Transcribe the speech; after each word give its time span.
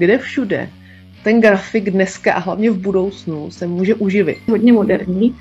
kde 0.00 0.18
všude 0.18 0.68
ten 1.24 1.40
grafik 1.40 1.90
dneska 1.90 2.32
a 2.32 2.38
hlavně 2.38 2.70
v 2.70 2.78
budoucnu 2.78 3.50
se 3.50 3.66
může 3.66 3.94
uživit. 3.94 4.38
Hodně 4.48 4.72
moderní. 4.72 5.36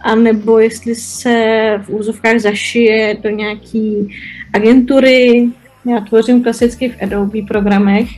A 0.00 0.14
nebo 0.14 0.58
jestli 0.58 0.94
se 0.94 1.34
v 1.82 1.90
úzovkách 1.90 2.38
zašije 2.38 3.16
do 3.22 3.30
nějaký 3.30 4.08
agentury, 4.52 5.48
já 5.90 6.00
tvořím 6.00 6.42
klasicky 6.42 6.88
v 6.88 7.02
Adobe 7.02 7.42
programech, 7.48 8.08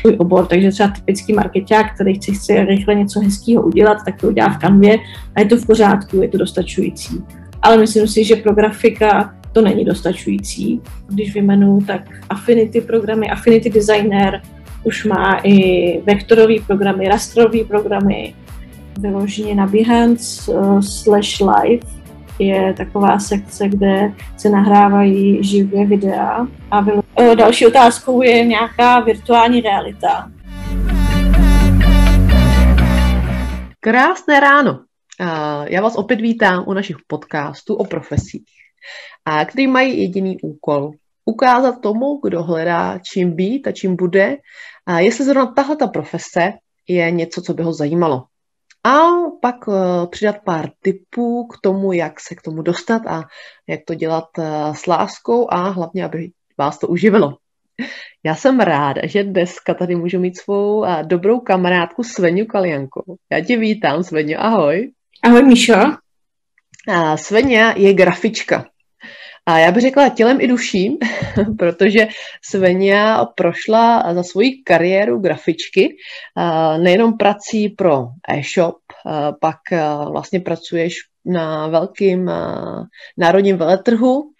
svůj 0.00 0.16
obor, 0.18 0.46
takže 0.46 0.70
třeba 0.70 0.88
typický 0.88 1.32
marketák, 1.32 1.94
který 1.94 2.14
chce, 2.14 2.32
chce 2.32 2.64
rychle 2.64 2.94
něco 2.94 3.20
hezkého 3.20 3.62
udělat, 3.62 3.98
tak 4.04 4.20
to 4.20 4.28
udělá 4.28 4.48
v 4.48 4.58
kanvě 4.58 4.98
a 5.34 5.40
je 5.40 5.46
to 5.46 5.56
v 5.56 5.66
pořádku, 5.66 6.22
je 6.22 6.28
to 6.28 6.38
dostačující. 6.38 7.22
Ale 7.62 7.78
myslím 7.78 8.08
si, 8.08 8.24
že 8.24 8.36
pro 8.36 8.54
grafika 8.54 9.34
to 9.52 9.62
není 9.62 9.84
dostačující. 9.84 10.80
Když 11.08 11.34
vyjmenuju, 11.34 11.80
tak 11.80 12.02
Affinity 12.30 12.80
programy, 12.80 13.30
Affinity 13.30 13.70
Designer 13.70 14.42
už 14.84 15.04
má 15.04 15.40
i 15.42 16.00
vektorové 16.00 16.54
programy, 16.66 17.08
rastrové 17.08 17.64
programy, 17.64 18.34
vyloženě 18.98 19.54
na 19.54 19.66
Behance 19.66 20.52
uh, 20.52 20.80
slash 20.80 21.40
live 21.40 21.86
je 22.38 22.74
taková 22.76 23.18
sekce, 23.18 23.68
kde 23.68 24.12
se 24.36 24.50
nahrávají 24.50 25.44
živě 25.44 25.86
videa. 25.86 26.46
A 26.70 26.80
vylo... 26.80 27.02
uh, 27.18 27.36
další 27.36 27.66
otázkou 27.66 28.22
je 28.22 28.44
nějaká 28.44 29.00
virtuální 29.00 29.60
realita. 29.60 30.30
Krásné 33.80 34.40
ráno. 34.40 34.72
Uh, 34.72 35.66
já 35.68 35.82
vás 35.82 35.96
opět 35.96 36.20
vítám 36.20 36.64
u 36.66 36.72
našich 36.72 36.96
podcastů 37.06 37.74
o 37.74 37.84
profesích 37.84 38.44
a 39.24 39.44
který 39.44 39.66
mají 39.66 40.02
jediný 40.02 40.36
úkol. 40.42 40.90
Ukázat 41.24 41.80
tomu, 41.80 42.20
kdo 42.24 42.42
hledá, 42.42 42.98
čím 43.12 43.32
být 43.32 43.66
a 43.66 43.72
čím 43.72 43.96
bude, 43.96 44.36
a 44.86 45.00
jestli 45.00 45.24
zrovna 45.24 45.52
tahle 45.52 45.76
ta 45.76 45.86
profese 45.86 46.52
je 46.88 47.10
něco, 47.10 47.42
co 47.42 47.54
by 47.54 47.62
ho 47.62 47.72
zajímalo. 47.72 48.24
A 48.86 48.98
pak 49.42 49.68
uh, 49.68 49.74
přidat 50.10 50.36
pár 50.44 50.70
tipů 50.80 51.46
k 51.46 51.60
tomu, 51.62 51.92
jak 51.92 52.20
se 52.20 52.34
k 52.34 52.42
tomu 52.42 52.62
dostat 52.62 53.06
a 53.06 53.22
jak 53.68 53.80
to 53.86 53.94
dělat 53.94 54.24
uh, 54.38 54.74
s 54.74 54.86
láskou 54.86 55.52
a 55.52 55.68
hlavně, 55.68 56.04
aby 56.04 56.30
vás 56.58 56.78
to 56.78 56.88
uživilo. 56.88 57.36
Já 58.24 58.34
jsem 58.34 58.60
ráda, 58.60 59.06
že 59.06 59.24
dneska 59.24 59.74
tady 59.74 59.96
můžu 59.96 60.18
mít 60.18 60.38
svou 60.38 60.78
uh, 60.78 61.02
dobrou 61.02 61.40
kamarádku 61.40 62.02
Svenu 62.02 62.46
Kalianku. 62.46 63.16
Já 63.32 63.44
tě 63.44 63.56
vítám, 63.56 64.02
Svenu, 64.02 64.34
ahoj. 64.38 64.92
Ahoj, 65.22 65.42
Míšo. 65.42 65.74
Svenja 67.16 67.72
je 67.76 67.94
grafička. 67.94 68.64
A 69.46 69.58
já 69.58 69.72
bych 69.72 69.82
řekla 69.82 70.08
tělem 70.08 70.40
i 70.40 70.48
duší, 70.48 70.98
protože 71.58 72.08
Svenja 72.42 73.24
prošla 73.24 74.14
za 74.14 74.22
svoji 74.22 74.62
kariéru 74.62 75.18
grafičky, 75.18 75.96
nejenom 76.78 77.16
prací 77.16 77.68
pro 77.68 78.06
e-shop, 78.28 78.76
pak 79.40 79.58
vlastně 80.10 80.40
pracuješ 80.40 80.94
na 81.24 81.68
velkým 81.68 82.30
národním 83.18 83.56
veletrhu 83.56 84.30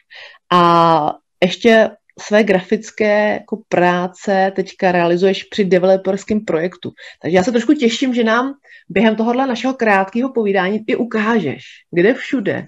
a 0.52 1.14
ještě 1.42 1.90
své 2.20 2.44
grafické 2.44 3.32
jako 3.32 3.62
práce 3.68 4.52
teďka 4.56 4.92
realizuješ 4.92 5.44
při 5.44 5.64
developerském 5.64 6.44
projektu. 6.44 6.92
Takže 7.22 7.36
já 7.36 7.42
se 7.42 7.52
trošku 7.52 7.72
těším, 7.72 8.14
že 8.14 8.24
nám 8.24 8.54
během 8.88 9.16
tohohle 9.16 9.46
našeho 9.46 9.74
krátkého 9.74 10.32
povídání 10.32 10.80
i 10.86 10.96
ukážeš, 10.96 11.64
kde 11.90 12.14
všude 12.14 12.66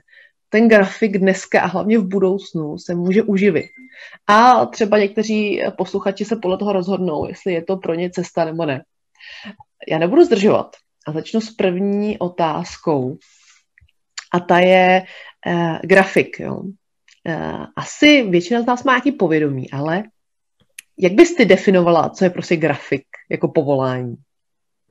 ten 0.48 0.69
grafik 0.69 1.19
dneska 1.19 1.61
a 1.61 1.66
hlavně 1.66 1.98
v 1.98 2.08
budoucnu 2.08 2.78
se 2.78 2.94
může 2.94 3.22
uživit. 3.22 3.66
A 4.27 4.66
třeba 4.66 4.98
někteří 4.98 5.62
posluchači 5.78 6.25
se 6.25 6.36
podle 6.36 6.58
toho 6.58 6.72
rozhodnou, 6.72 7.28
jestli 7.28 7.53
je 7.53 7.64
to 7.64 7.77
pro 7.77 7.94
ně 7.94 8.11
cesta 8.11 8.44
nebo 8.44 8.66
ne. 8.66 8.84
Já 9.88 9.98
nebudu 9.98 10.25
zdržovat 10.25 10.77
a 11.06 11.12
začnu 11.12 11.41
s 11.41 11.50
první 11.50 12.19
otázkou. 12.19 13.19
A 14.32 14.41
ta 14.41 14.59
je 14.59 15.03
eh, 15.47 15.78
grafik. 15.82 16.41
Jo. 16.41 16.62
Eh, 17.28 17.66
asi 17.76 18.22
většina 18.22 18.62
z 18.62 18.66
nás 18.66 18.84
má 18.84 18.93
nějaký 18.93 19.12
povědomí, 19.12 19.70
ale 19.70 20.03
jak 20.99 21.12
bys 21.12 21.34
ty 21.34 21.44
definovala, 21.44 22.09
co 22.10 22.25
je 22.25 22.31
prostě 22.31 22.56
grafik 22.56 23.04
jako 23.31 23.49
povolání? 23.49 24.16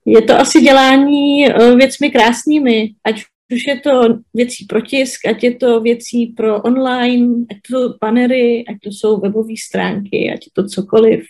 Je 0.06 0.22
to 0.22 0.34
asi 0.34 0.62
dělání 0.62 1.50
eh, 1.50 1.75
věcmi 1.75 2.12
krásnými, 2.12 2.90
ať 3.03 3.24
už 3.51 3.67
je 3.67 3.79
to 3.79 3.91
věcí 4.33 4.66
pro 4.66 4.81
tisk, 4.81 5.25
ať 5.25 5.44
je 5.44 5.56
to 5.56 5.81
věcí 5.81 6.28
pro 6.28 6.61
online, 6.61 7.45
ať 7.51 7.57
to 7.69 7.78
jsou 7.78 7.94
banery, 8.01 8.66
ať 8.67 8.75
to 8.83 8.89
jsou 8.89 9.19
webové 9.19 9.53
stránky, 9.67 10.31
ať 10.33 10.45
je 10.45 10.51
to 10.53 10.67
cokoliv. 10.67 11.25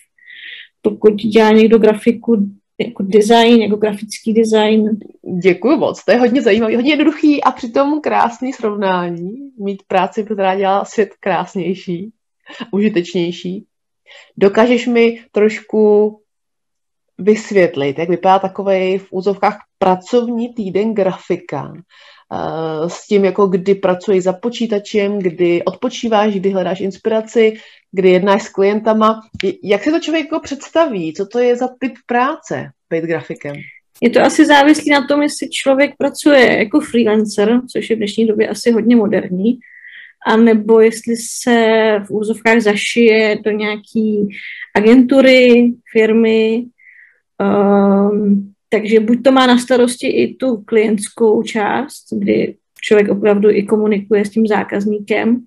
Pokud 0.82 1.16
dělá 1.16 1.52
někdo 1.52 1.78
grafiku 1.78 2.50
jako 2.80 3.04
design, 3.04 3.62
jako 3.62 3.76
grafický 3.76 4.34
design. 4.34 5.00
Děkuji 5.44 5.78
moc, 5.78 6.06
to 6.06 6.12
je 6.12 6.18
hodně 6.18 6.42
zajímavý, 6.42 6.76
hodně 6.76 6.92
jednoduchý 6.92 7.44
a 7.44 7.52
přitom 7.52 8.02
krásný 8.02 8.54
srovnání. 8.54 9.32
Mít 9.60 9.84
práci, 9.88 10.24
která 10.24 10.56
dělá 10.56 10.86
svět 10.86 11.10
krásnější, 11.20 12.12
užitečnější. 12.72 13.66
Dokážeš 14.38 14.88
mi 14.88 15.20
trošku 15.32 16.12
vysvětlit, 17.18 18.00
jak 18.00 18.10
vypadá 18.10 18.40
takový 18.40 18.98
v 18.98 19.08
úzovkách 19.12 19.60
pracovní 19.86 20.54
týden 20.54 20.94
grafika, 20.94 21.74
eh, 21.74 22.90
s 22.90 23.08
tím, 23.08 23.26
jako 23.26 23.48
kdy 23.48 23.76
pracuješ 23.76 24.24
za 24.24 24.34
počítačem, 24.34 25.20
kdy 25.20 25.64
odpočíváš, 25.64 26.34
kdy 26.34 26.50
hledáš 26.50 26.80
inspiraci, 26.82 27.54
kdy 27.92 28.10
jednáš 28.10 28.44
s 28.44 28.50
klientama. 28.50 29.22
Jak 29.64 29.84
si 29.84 29.92
to 29.92 30.00
člověk 30.00 30.26
jako 30.26 30.40
představí? 30.40 31.14
Co 31.14 31.26
to 31.26 31.40
je 31.40 31.56
za 31.56 31.68
typ 31.80 31.94
práce 32.06 32.70
být 32.90 33.04
grafikem? 33.04 33.56
Je 34.02 34.10
to 34.10 34.22
asi 34.22 34.46
závislý 34.46 34.92
na 34.92 35.08
tom, 35.08 35.22
jestli 35.22 35.50
člověk 35.50 35.92
pracuje 35.98 36.58
jako 36.58 36.80
freelancer, 36.80 37.62
což 37.74 37.90
je 37.90 37.96
v 37.96 38.00
dnešní 38.00 38.28
době 38.28 38.48
asi 38.48 38.72
hodně 38.72 38.96
moderní, 38.96 39.60
a 40.28 40.38
nebo 40.38 40.82
jestli 40.82 41.16
se 41.16 41.56
v 42.08 42.12
úzovkách 42.12 42.60
zašije 42.62 43.38
do 43.46 43.52
nějaký 43.52 44.28
agentury, 44.76 45.74
firmy, 45.94 46.66
um, 47.40 48.55
takže 48.76 49.00
buď 49.00 49.24
to 49.24 49.32
má 49.32 49.48
na 49.48 49.58
starosti 49.58 50.08
i 50.08 50.36
tu 50.36 50.58
klientskou 50.58 51.44
část, 51.44 52.06
kdy 52.12 52.56
člověk 52.82 53.10
opravdu 53.10 53.50
i 53.50 53.64
komunikuje 53.64 54.26
s 54.26 54.30
tím 54.30 54.48
zákazníkem, 54.48 55.44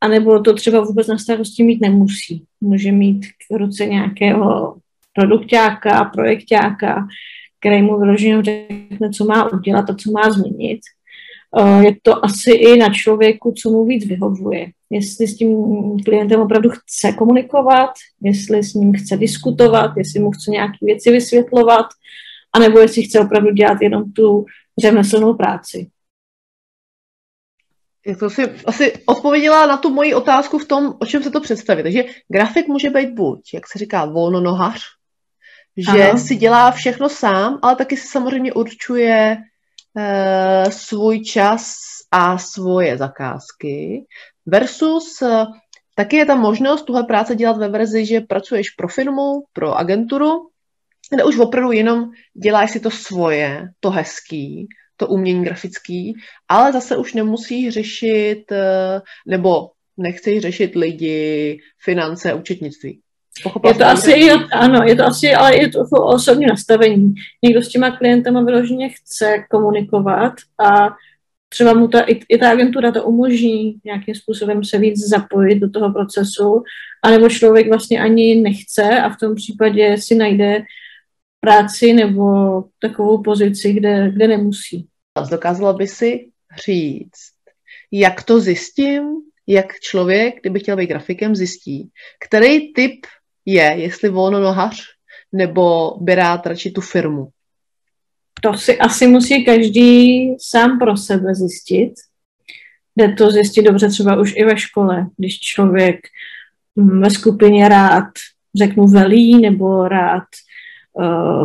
anebo 0.00 0.40
to 0.40 0.54
třeba 0.54 0.80
vůbec 0.80 1.06
na 1.06 1.18
starosti 1.18 1.62
mít 1.62 1.80
nemusí. 1.80 2.44
Může 2.60 2.92
mít 2.92 3.26
k 3.26 3.58
ruce 3.58 3.86
nějakého 3.86 4.76
produktáka, 5.12 6.04
projektáka, 6.04 7.06
který 7.60 7.82
mu 7.82 7.98
vyloženě 7.98 8.42
řekne, 8.42 9.10
co 9.10 9.24
má 9.24 9.52
udělat 9.52 9.90
a 9.90 9.94
co 9.94 10.10
má 10.10 10.30
změnit. 10.30 10.80
Eh, 11.58 11.84
je 11.84 11.96
to 12.02 12.24
asi 12.24 12.50
i 12.50 12.78
na 12.78 12.88
člověku, 12.94 13.52
co 13.52 13.70
mu 13.70 13.84
víc 13.84 14.06
vyhovuje. 14.06 14.66
Jestli 14.90 15.26
s 15.26 15.36
tím 15.36 15.56
klientem 16.04 16.40
opravdu 16.40 16.70
chce 16.70 17.12
komunikovat, 17.12 17.90
jestli 18.22 18.62
s 18.62 18.74
ním 18.74 18.92
chce 18.92 19.16
diskutovat, 19.16 19.90
jestli 19.96 20.20
mu 20.20 20.30
chce 20.30 20.50
nějaké 20.50 20.76
věci 20.82 21.10
vysvětlovat, 21.10 21.86
anebo 22.52 22.78
jestli 22.78 23.02
chce 23.02 23.20
opravdu 23.20 23.50
dělat 23.50 23.78
jenom 23.82 24.12
tu 24.12 24.44
řemeslnou 24.80 25.34
práci. 25.34 25.90
To 28.20 28.30
si 28.30 28.42
asi 28.66 28.92
odpověděla 29.06 29.66
na 29.66 29.76
tu 29.76 29.90
moji 29.90 30.14
otázku 30.14 30.58
v 30.58 30.68
tom, 30.68 30.94
o 31.00 31.06
čem 31.06 31.22
se 31.22 31.30
to 31.30 31.40
představí. 31.40 31.82
Takže 31.82 32.04
grafik 32.28 32.68
může 32.68 32.90
být 32.90 33.10
buď, 33.10 33.54
jak 33.54 33.68
se 33.68 33.78
říká, 33.78 34.04
volnonohař, 34.04 34.82
že 35.76 36.08
Aha. 36.08 36.18
si 36.18 36.36
dělá 36.36 36.70
všechno 36.70 37.08
sám, 37.08 37.58
ale 37.62 37.76
taky 37.76 37.96
si 37.96 38.08
samozřejmě 38.08 38.52
určuje 38.52 39.36
e, 39.98 40.64
svůj 40.70 41.20
čas 41.20 41.74
a 42.10 42.38
svoje 42.38 42.96
zakázky. 42.96 44.04
Versus 44.46 45.22
e, 45.22 45.46
taky 45.94 46.16
je 46.16 46.26
tam 46.26 46.40
možnost 46.40 46.82
tuhle 46.82 47.04
práce 47.04 47.34
dělat 47.34 47.56
ve 47.56 47.68
verzi, 47.68 48.06
že 48.06 48.20
pracuješ 48.20 48.70
pro 48.70 48.88
firmu, 48.88 49.44
pro 49.52 49.74
agenturu, 49.74 50.48
kde 51.14 51.24
už 51.24 51.38
opravdu 51.38 51.72
jenom 51.72 52.10
děláš 52.42 52.70
si 52.70 52.80
to 52.80 52.90
svoje, 52.90 53.68
to 53.80 53.90
hezký, 53.90 54.68
to 54.96 55.06
umění 55.06 55.44
grafický, 55.44 56.14
ale 56.48 56.72
zase 56.72 56.96
už 56.96 57.14
nemusíš 57.14 57.74
řešit, 57.74 58.52
eh, 58.52 59.00
nebo 59.26 59.70
nechceš 59.96 60.42
řešit 60.42 60.76
lidi, 60.76 61.58
finance, 61.84 62.34
účetnictví. 62.34 63.00
Pochopila 63.42 63.72
je 63.72 63.78
to 63.78 63.84
asi, 63.84 64.10
je, 64.10 64.34
ano, 64.52 64.82
je 64.84 64.96
to 64.96 65.04
asi, 65.04 65.34
ale 65.34 65.56
je 65.56 65.68
to 65.68 65.80
osobní 65.90 66.46
nastavení. 66.46 67.14
Někdo 67.44 67.62
s 67.62 67.68
těma 67.68 67.90
klientama 67.90 68.42
vyloženě 68.42 68.88
chce 68.88 69.44
komunikovat 69.50 70.32
a 70.58 70.88
třeba 71.48 71.74
mu 71.74 71.88
ta, 71.88 72.00
i, 72.00 72.20
i 72.28 72.38
ta 72.38 72.50
agentura 72.50 72.92
to 72.92 73.04
umožní 73.04 73.76
nějakým 73.84 74.14
způsobem 74.14 74.64
se 74.64 74.78
víc 74.78 75.08
zapojit 75.08 75.58
do 75.58 75.70
toho 75.70 75.92
procesu, 75.92 76.62
anebo 77.02 77.28
člověk 77.28 77.68
vlastně 77.68 78.00
ani 78.00 78.34
nechce 78.34 79.00
a 79.00 79.10
v 79.10 79.16
tom 79.16 79.34
případě 79.34 79.96
si 79.98 80.14
najde 80.14 80.62
práci 81.48 81.92
nebo 81.92 82.24
takovou 82.78 83.22
pozici, 83.22 83.72
kde, 83.72 84.10
kde 84.10 84.28
nemusí. 84.28 84.88
Dokázala 85.30 85.72
by 85.72 85.86
si 85.86 86.30
říct, 86.64 87.32
jak 87.92 88.22
to 88.22 88.40
zjistím, 88.40 89.02
jak 89.46 89.80
člověk, 89.80 90.40
kdyby 90.40 90.60
chtěl 90.60 90.76
být 90.76 90.86
grafikem, 90.86 91.36
zjistí, 91.36 91.90
který 92.20 92.72
typ 92.72 93.06
je, 93.46 93.62
jestli 93.62 94.08
volnonohař, 94.08 94.82
nebo 95.32 95.96
by 96.00 96.14
rád 96.14 96.46
radši 96.46 96.70
tu 96.70 96.80
firmu? 96.80 97.28
To 98.42 98.54
si 98.54 98.78
asi 98.78 99.06
musí 99.06 99.44
každý 99.44 100.28
sám 100.40 100.78
pro 100.78 100.96
sebe 100.96 101.34
zjistit. 101.34 101.94
Jde 102.96 103.12
to 103.12 103.30
zjistit 103.30 103.62
dobře 103.62 103.88
třeba 103.88 104.20
už 104.20 104.32
i 104.36 104.44
ve 104.44 104.58
škole, 104.58 105.06
když 105.16 105.40
člověk 105.40 106.00
ve 106.76 107.10
skupině 107.10 107.68
rád 107.68 108.08
řeknu 108.58 108.86
velí 108.86 109.40
nebo 109.40 109.88
rád 109.88 110.24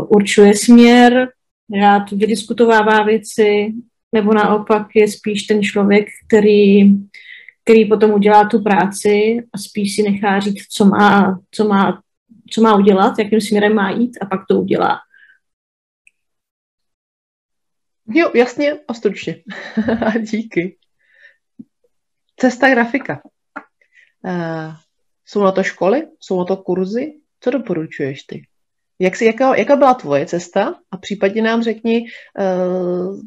určuje 0.10 0.54
směr, 0.58 1.30
rád 1.82 2.12
vydiskutovává 2.12 3.04
věci, 3.04 3.74
nebo 4.12 4.34
naopak 4.34 4.88
je 4.96 5.08
spíš 5.08 5.44
ten 5.44 5.64
člověk, 5.64 6.08
který, 6.28 6.82
který 7.64 7.86
potom 7.86 8.12
udělá 8.12 8.48
tu 8.48 8.64
práci 8.64 9.38
a 9.54 9.58
spíš 9.58 9.96
si 9.96 10.04
nechá 10.04 10.40
říct, 10.40 10.68
co 10.68 10.86
má, 10.86 11.40
co 11.52 11.68
má, 11.68 12.02
co 12.50 12.62
má 12.62 12.76
udělat, 12.76 13.20
jakým 13.20 13.42
směrem 13.42 13.76
má 13.76 13.92
jít 13.92 14.18
a 14.22 14.26
pak 14.26 14.42
to 14.50 14.62
udělá. 14.62 15.00
Jo, 18.08 18.32
jasně 18.36 18.80
a 18.88 18.94
stručně. 18.94 19.44
Díky. 20.32 20.78
Cesta 22.38 22.70
grafika. 22.70 23.22
Uh, 24.26 24.76
jsou 25.26 25.44
na 25.44 25.52
to 25.52 25.64
školy? 25.64 26.08
Jsou 26.20 26.40
na 26.40 26.46
to 26.46 26.58
kurzy? 26.58 27.14
Co 27.40 27.50
doporučuješ 27.50 28.24
ty? 28.24 28.48
Jak 29.04 29.16
jsi, 29.16 29.26
jaká, 29.26 29.56
jaká 29.56 29.76
byla 29.76 29.94
tvoje 29.94 30.26
cesta? 30.26 30.76
A 30.92 30.98
případně 30.98 31.42
nám 31.42 31.64
řekni 31.64 32.06
uh, 32.40 33.20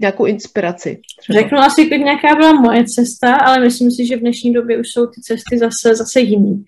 nějakou 0.00 0.24
inspiraci. 0.24 1.00
Třeba. 1.20 1.40
Řeknu 1.40 1.58
asi 1.58 1.86
klidně, 1.86 2.10
jaká 2.10 2.34
byla 2.34 2.52
moje 2.52 2.84
cesta, 2.84 3.36
ale 3.36 3.60
myslím 3.60 3.90
si, 3.90 4.06
že 4.06 4.16
v 4.16 4.20
dnešní 4.20 4.52
době 4.52 4.78
už 4.78 4.88
jsou 4.88 5.06
ty 5.06 5.20
cesty 5.20 5.58
zase, 5.58 5.96
zase 5.96 6.20
jiný. 6.20 6.64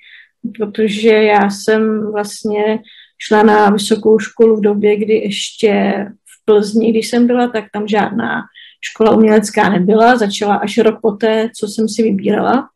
Protože 0.59 1.09
já 1.09 1.51
jsem 1.51 2.13
vlastně 2.13 2.79
šla 3.19 3.43
na 3.43 3.71
vysokou 3.71 4.19
školu 4.19 4.57
v 4.57 4.61
době, 4.61 4.97
kdy 4.97 5.15
ještě 5.15 5.95
v 6.11 6.45
Plzni, 6.45 6.91
když 6.91 7.09
jsem 7.09 7.27
byla, 7.27 7.49
tak 7.49 7.65
tam 7.73 7.89
žádná 7.89 8.43
škola 8.81 9.17
umělecká 9.17 9.69
nebyla. 9.69 10.17
Začala 10.17 10.57
až 10.57 10.79
rok 10.79 10.99
poté, 11.03 11.51
co 11.59 11.69
jsem 11.69 11.89
si 11.89 12.03
vybírala. 12.03 12.69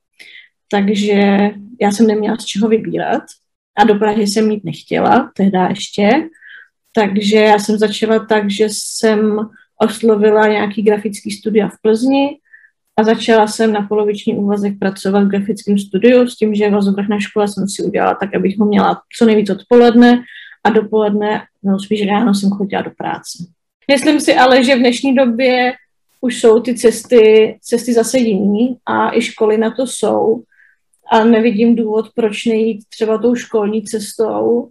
Takže 0.70 1.38
já 1.80 1.92
jsem 1.92 2.06
neměla 2.06 2.36
z 2.36 2.44
čeho 2.44 2.68
vybírat 2.68 3.22
a 3.76 3.84
do 3.84 3.94
Prahy 3.94 4.26
jsem 4.26 4.48
mít 4.48 4.64
nechtěla, 4.64 5.30
tehdy 5.36 5.58
ještě. 5.68 6.28
Takže 6.92 7.36
já 7.36 7.58
jsem 7.58 7.78
začala 7.78 8.26
tak, 8.26 8.50
že 8.50 8.66
jsem 8.68 9.38
oslovila 9.78 10.46
nějaký 10.46 10.82
grafický 10.82 11.30
studia 11.30 11.68
v 11.68 11.80
Plzni 11.82 12.38
a 12.96 13.02
začala 13.02 13.46
jsem 13.46 13.72
na 13.72 13.82
poloviční 13.82 14.36
úvazek 14.36 14.78
pracovat 14.78 15.24
v 15.24 15.28
grafickém 15.28 15.78
studiu 15.78 16.26
s 16.28 16.36
tím, 16.36 16.54
že 16.54 16.70
vazových 16.70 17.08
na 17.08 17.20
škole 17.20 17.48
jsem 17.48 17.68
si 17.68 17.82
udělala 17.82 18.14
tak, 18.14 18.34
abych 18.34 18.58
ho 18.58 18.66
měla 18.66 19.02
co 19.18 19.24
nejvíc 19.24 19.50
odpoledne 19.50 20.22
a 20.64 20.70
dopoledne, 20.70 21.42
no 21.62 21.80
spíš 21.80 22.06
ráno 22.06 22.34
jsem 22.34 22.50
chodila 22.50 22.82
do 22.82 22.90
práce. 22.90 23.44
Myslím 23.90 24.20
si 24.20 24.34
ale, 24.34 24.64
že 24.64 24.76
v 24.76 24.78
dnešní 24.78 25.14
době 25.14 25.72
už 26.20 26.40
jsou 26.40 26.60
ty 26.60 26.74
cesty, 26.74 27.58
cesty 27.62 27.92
zase 27.92 28.18
jiný 28.18 28.76
a 28.86 29.16
i 29.16 29.22
školy 29.22 29.58
na 29.58 29.70
to 29.70 29.86
jsou 29.86 30.42
a 31.10 31.24
nevidím 31.24 31.76
důvod, 31.76 32.06
proč 32.14 32.46
nejít 32.46 32.84
třeba 32.88 33.18
tou 33.18 33.34
školní 33.34 33.82
cestou 33.82 34.70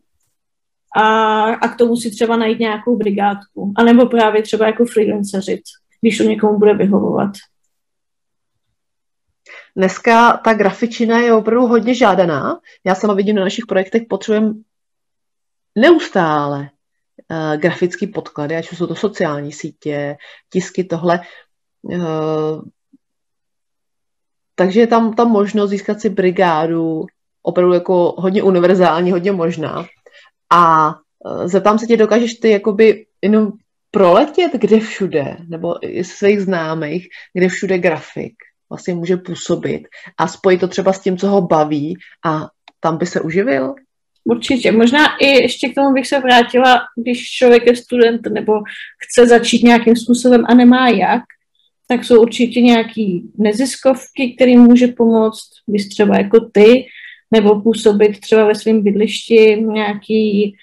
a, 0.95 1.44
a 1.44 1.68
k 1.68 1.78
tomu 1.78 1.95
si 1.95 2.12
třeba 2.12 2.38
najít 2.38 2.60
nějakou 2.60 2.98
brigádku. 2.98 3.74
A 3.78 3.83
nebo 3.83 4.06
právě 4.06 4.42
třeba 4.42 4.68
jako 4.68 4.86
freelanceřit, 4.86 5.62
když 6.01 6.18
to 6.18 6.24
někomu 6.24 6.60
bude 6.60 6.74
vyhovovat. 6.74 7.31
Dneska 9.75 10.38
ta 10.38 10.54
grafičina 10.54 11.19
je 11.19 11.33
opravdu 11.33 11.68
hodně 11.68 11.95
žádaná. 11.95 12.60
Já 12.86 12.95
sama 12.95 13.13
vidím 13.13 13.36
na 13.36 13.44
našich 13.44 13.66
projektech, 13.66 14.01
potřebujeme 14.10 14.54
neustále 15.77 16.60
uh, 16.60 17.57
grafický 17.57 18.07
podklady, 18.07 18.56
ať 18.56 18.72
už 18.72 18.77
jsou 18.77 18.88
to 18.88 18.95
sociální 18.95 19.51
sítě, 19.51 20.18
tisky, 20.50 20.84
tohle. 20.84 21.19
Uh, 21.81 22.62
takže 24.56 24.80
je 24.80 24.88
tam 24.88 25.13
ta 25.13 25.24
možnost 25.24 25.69
získat 25.69 26.01
si 26.01 26.09
brigádu 26.09 27.06
opravdu 27.44 27.74
jako 27.74 28.15
hodně 28.18 28.44
univerzální, 28.44 29.12
hodně 29.12 29.31
možná. 29.31 29.86
A 30.53 30.94
e, 31.44 31.48
zeptám 31.48 31.80
se 31.80 31.88
tě, 31.88 31.98
dokážeš 31.98 32.33
ty 32.33 32.50
jakoby 32.50 33.06
jenom 33.21 33.51
proletět 33.92 34.51
kde 34.53 34.80
všude, 34.80 35.38
nebo 35.48 35.75
i 35.88 36.03
svých 36.03 36.42
známých, 36.42 37.07
kde 37.33 37.48
všude 37.48 37.77
grafik 37.77 38.33
vlastně 38.69 38.94
může 38.94 39.18
působit 39.18 39.88
a 40.18 40.27
spojit 40.27 40.59
to 40.59 40.68
třeba 40.68 40.94
s 40.94 41.00
tím, 41.00 41.18
co 41.18 41.27
ho 41.27 41.42
baví 41.42 41.98
a 42.25 42.48
tam 42.80 42.98
by 42.98 43.06
se 43.06 43.21
uživil? 43.21 43.75
Určitě. 44.24 44.71
Možná 44.71 45.18
i 45.21 45.27
ještě 45.27 45.69
k 45.69 45.75
tomu 45.75 45.94
bych 45.94 46.07
se 46.07 46.19
vrátila, 46.19 46.81
když 46.98 47.31
člověk 47.31 47.65
je 47.65 47.75
student 47.75 48.21
nebo 48.27 48.53
chce 49.03 49.27
začít 49.27 49.63
nějakým 49.63 49.95
způsobem 49.95 50.44
a 50.50 50.53
nemá 50.53 50.89
jak, 50.89 51.21
tak 51.92 52.04
jsou 52.04 52.22
určitě 52.22 52.62
nějaký 52.62 53.32
neziskovky, 53.38 54.34
kterým 54.36 54.62
může 54.62 54.88
pomoct, 54.88 55.50
když 55.66 55.90
třeba 55.90 56.18
jako 56.18 56.40
ty, 56.40 56.86
nebo 57.32 57.62
působit 57.62 58.20
třeba 58.20 58.46
ve 58.46 58.56
svém 58.56 58.84
bydlišti 58.84 59.64
nějaký, 59.68 60.56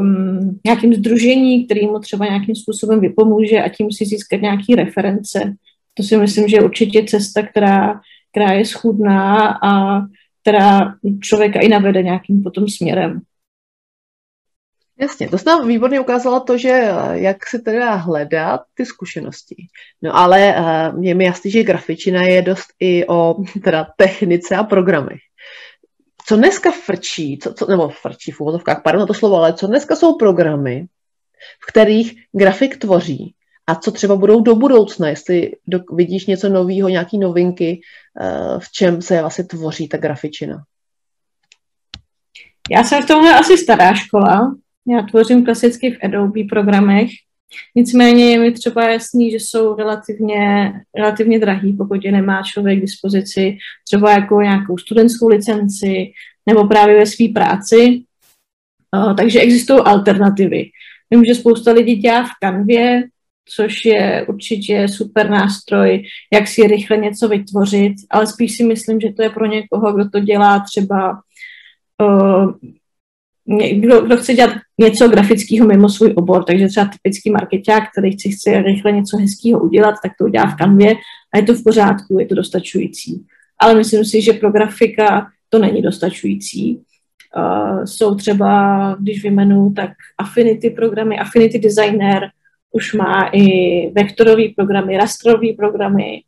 um, 0.00 0.60
nějakým 0.64 0.94
združení, 0.94 1.64
který 1.64 1.86
mu 1.86 1.98
třeba 1.98 2.26
nějakým 2.26 2.54
způsobem 2.54 3.00
vypomůže 3.00 3.62
a 3.62 3.68
tím 3.68 3.92
si 3.92 4.04
získat 4.04 4.40
nějaký 4.40 4.74
reference. 4.74 5.54
To 5.94 6.02
si 6.02 6.16
myslím, 6.16 6.48
že 6.48 6.56
je 6.56 6.62
určitě 6.62 7.04
cesta, 7.04 7.42
která, 7.42 8.00
která 8.30 8.52
je 8.52 8.64
schudná 8.64 9.58
a 9.62 10.00
která 10.42 10.94
člověka 11.20 11.60
i 11.60 11.68
navede 11.68 12.02
nějakým 12.02 12.42
potom 12.42 12.68
směrem. 12.68 13.20
Jasně, 15.00 15.28
to 15.28 15.38
se 15.38 15.44
nám 15.44 15.68
výborně 15.68 16.00
ukázalo 16.00 16.40
to, 16.40 16.58
že 16.58 16.68
eh, 16.68 17.18
jak 17.18 17.46
se 17.46 17.58
teda 17.58 17.94
hledat 17.94 18.60
ty 18.74 18.86
zkušenosti. 18.86 19.66
No 20.02 20.16
ale 20.16 20.54
uh, 20.94 21.04
je 21.04 21.14
mi 21.14 21.24
jasný, 21.24 21.50
že 21.50 21.62
grafičina 21.62 22.22
je 22.22 22.42
dost 22.42 22.66
i 22.80 23.06
o 23.06 23.34
teda 23.64 23.86
technice 23.96 24.56
a 24.56 24.64
programech. 24.64 25.20
Co 26.26 26.36
dneska 26.36 26.70
frčí, 26.70 27.38
co, 27.38 27.54
co, 27.54 27.66
nebo 27.66 27.88
frčí 27.88 28.30
v 28.30 28.40
úvodovkách, 28.40 28.82
pardon 28.82 29.00
na 29.00 29.06
to 29.06 29.14
slovo, 29.14 29.36
ale 29.36 29.52
co 29.52 29.66
dneska 29.66 29.96
jsou 29.96 30.16
programy, 30.16 30.86
v 31.62 31.66
kterých 31.66 32.14
grafik 32.32 32.76
tvoří 32.76 33.34
a 33.66 33.74
co 33.74 33.90
třeba 33.90 34.16
budou 34.16 34.40
do 34.40 34.54
budoucna, 34.54 35.08
jestli 35.08 35.52
do, 35.66 35.78
vidíš 35.92 36.26
něco 36.26 36.48
nového, 36.48 36.88
nějaký 36.88 37.18
novinky, 37.18 37.80
uh, 38.20 38.60
v 38.60 38.72
čem 38.72 39.02
se 39.02 39.20
vlastně 39.20 39.44
tvoří 39.44 39.88
ta 39.88 39.96
grafičina? 39.96 40.64
Já 42.70 42.84
jsem 42.84 43.02
v 43.02 43.06
tomhle 43.06 43.38
asi 43.38 43.58
stará 43.58 43.94
škola, 43.94 44.54
já 44.88 45.02
tvořím 45.02 45.44
klasicky 45.44 45.90
v 45.90 45.98
Adobe 46.02 46.44
programech, 46.50 47.10
nicméně 47.74 48.30
je 48.30 48.38
mi 48.38 48.52
třeba 48.52 48.90
jasný, 48.90 49.30
že 49.30 49.36
jsou 49.36 49.76
relativně, 49.76 50.72
relativně 50.96 51.38
drahý, 51.38 51.72
pokud 51.72 52.04
je 52.04 52.12
nemá 52.12 52.42
člověk 52.42 52.78
k 52.78 52.82
dispozici, 52.82 53.56
třeba 53.84 54.12
jako 54.12 54.40
nějakou 54.40 54.78
studentskou 54.78 55.28
licenci 55.28 56.12
nebo 56.46 56.68
právě 56.68 56.96
ve 56.96 57.06
své 57.06 57.28
práci. 57.28 58.02
Takže 59.16 59.40
existují 59.40 59.80
alternativy. 59.80 60.70
Vím, 61.10 61.24
že 61.24 61.34
spousta 61.34 61.72
lidí 61.72 61.96
dělá 61.96 62.24
v 62.24 62.30
kanvě, 62.40 63.04
což 63.48 63.84
je 63.84 64.26
určitě 64.28 64.88
super 64.88 65.30
nástroj, 65.30 66.04
jak 66.32 66.48
si 66.48 66.66
rychle 66.66 66.96
něco 66.96 67.28
vytvořit, 67.28 67.92
ale 68.10 68.26
spíš 68.26 68.56
si 68.56 68.64
myslím, 68.64 69.00
že 69.00 69.12
to 69.12 69.22
je 69.22 69.30
pro 69.30 69.46
někoho, 69.46 69.92
kdo 69.92 70.10
to 70.10 70.20
dělá 70.20 70.60
třeba 70.60 71.20
kdo, 73.72 74.00
kdo 74.00 74.16
chce 74.16 74.34
dělat 74.34 74.54
něco 74.80 75.08
grafického 75.08 75.66
mimo 75.66 75.88
svůj 75.88 76.12
obor, 76.16 76.44
takže 76.44 76.68
třeba 76.68 76.86
typický 76.86 77.30
marketák, 77.30 77.82
který 77.92 78.12
chce, 78.12 78.28
chce 78.28 78.62
rychle 78.62 78.92
něco 78.92 79.16
hezkého 79.16 79.60
udělat, 79.60 79.94
tak 80.02 80.12
to 80.18 80.24
udělá 80.24 80.46
v 80.46 80.56
kanvě 80.56 80.94
a 81.34 81.38
je 81.38 81.42
to 81.42 81.54
v 81.54 81.64
pořádku, 81.64 82.18
je 82.20 82.26
to 82.26 82.34
dostačující. 82.34 83.26
Ale 83.58 83.74
myslím 83.74 84.04
si, 84.04 84.22
že 84.22 84.32
pro 84.32 84.50
grafika 84.50 85.26
to 85.48 85.58
není 85.58 85.82
dostačující. 85.82 86.82
Uh, 87.36 87.84
jsou 87.84 88.14
třeba, 88.14 88.96
když 89.00 89.22
vymenu, 89.22 89.72
tak 89.76 89.90
Affinity 90.18 90.70
programy, 90.70 91.18
Affinity 91.18 91.58
Designer 91.58 92.30
už 92.72 92.94
má 92.94 93.30
i 93.32 93.42
vektorové 93.90 94.42
programy, 94.56 94.96
rastrové 94.96 95.52
programy, 95.56 96.20